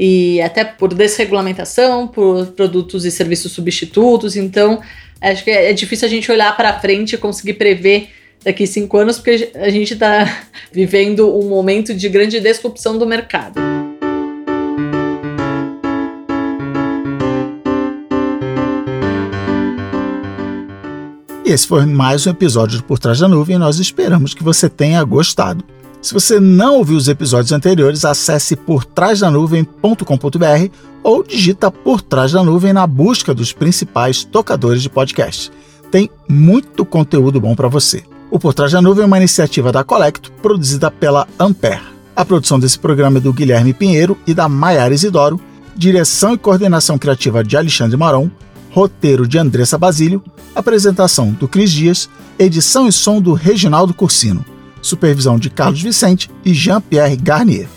e 0.00 0.40
até 0.40 0.64
por 0.64 0.94
desregulamentação, 0.94 2.06
por 2.06 2.46
produtos 2.52 3.04
e 3.04 3.10
serviços 3.10 3.50
substitutos. 3.50 4.36
Então, 4.36 4.80
acho 5.20 5.42
que 5.42 5.50
é, 5.50 5.72
difícil 5.72 6.06
a 6.06 6.10
gente 6.10 6.30
olhar 6.30 6.56
para 6.56 6.78
frente 6.78 7.14
e 7.14 7.18
conseguir 7.18 7.54
prever 7.54 8.08
daqui 8.44 8.64
cinco 8.64 8.96
anos, 8.96 9.16
porque 9.16 9.50
a 9.56 9.68
gente 9.70 9.94
está 9.94 10.42
vivendo 10.70 11.36
um 11.36 11.48
momento 11.48 11.92
de 11.92 12.08
grande 12.08 12.38
disrupção 12.38 12.96
do 12.96 13.04
mercado. 13.04 13.60
Esse 21.44 21.66
foi 21.66 21.84
mais 21.86 22.24
um 22.24 22.30
episódio 22.30 22.78
do 22.78 22.84
Por 22.84 23.00
Trás 23.00 23.18
da 23.18 23.26
Nuvem 23.26 23.56
e 23.56 23.58
nós 23.58 23.80
esperamos 23.80 24.32
que 24.32 24.44
você 24.44 24.68
tenha 24.68 25.02
gostado. 25.02 25.64
Se 26.00 26.14
você 26.14 26.38
não 26.38 26.76
ouviu 26.76 26.96
os 26.96 27.08
episódios 27.08 27.50
anteriores, 27.50 28.04
acesse 28.04 28.54
portrasdanuvem.com.br 28.54 30.72
ou 31.02 31.24
digita 31.24 31.72
Por 31.72 32.00
Trás 32.00 32.30
da 32.32 32.42
Nuvem 32.42 32.72
na 32.72 32.86
busca 32.86 33.34
dos 33.34 33.52
principais 33.52 34.22
tocadores 34.22 34.80
de 34.80 34.88
podcast. 34.88 35.50
Tem 35.90 36.08
muito 36.28 36.84
conteúdo 36.84 37.40
bom 37.40 37.56
para 37.56 37.66
você. 37.66 38.04
O 38.30 38.38
Por 38.38 38.54
Trás 38.54 38.70
da 38.72 38.80
Nuvem 38.80 39.02
é 39.02 39.06
uma 39.06 39.16
iniciativa 39.16 39.72
da 39.72 39.82
Colecto, 39.82 40.30
produzida 40.40 40.88
pela 40.88 41.26
Ampere. 41.38 41.82
A 42.14 42.24
produção 42.24 42.60
desse 42.60 42.78
programa 42.78 43.18
é 43.18 43.20
do 43.20 43.32
Guilherme 43.32 43.74
Pinheiro 43.74 44.16
e 44.26 44.32
da 44.32 44.48
Maiara 44.48 44.94
Isidoro, 44.94 45.40
direção 45.74 46.34
e 46.34 46.38
coordenação 46.38 46.96
criativa 46.96 47.42
de 47.42 47.56
Alexandre 47.56 47.96
Maron, 47.96 48.30
roteiro 48.70 49.26
de 49.26 49.36
Andressa 49.36 49.76
Basílio, 49.76 50.22
apresentação 50.54 51.32
do 51.32 51.48
Cris 51.48 51.72
Dias, 51.72 52.08
edição 52.38 52.86
e 52.86 52.92
som 52.92 53.20
do 53.20 53.32
Reginaldo 53.32 53.92
Cursino 53.92 54.44
supervisão 54.82 55.38
de 55.38 55.50
Carlos 55.50 55.82
Vicente 55.82 56.30
e 56.44 56.52
Jean-Pierre 56.52 57.16
Garnier. 57.16 57.68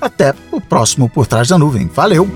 Até 0.00 0.34
o 0.52 0.60
próximo 0.60 1.08
Por 1.08 1.26
Trás 1.26 1.48
da 1.48 1.58
Nuvem. 1.58 1.86
Valeu! 1.86 2.28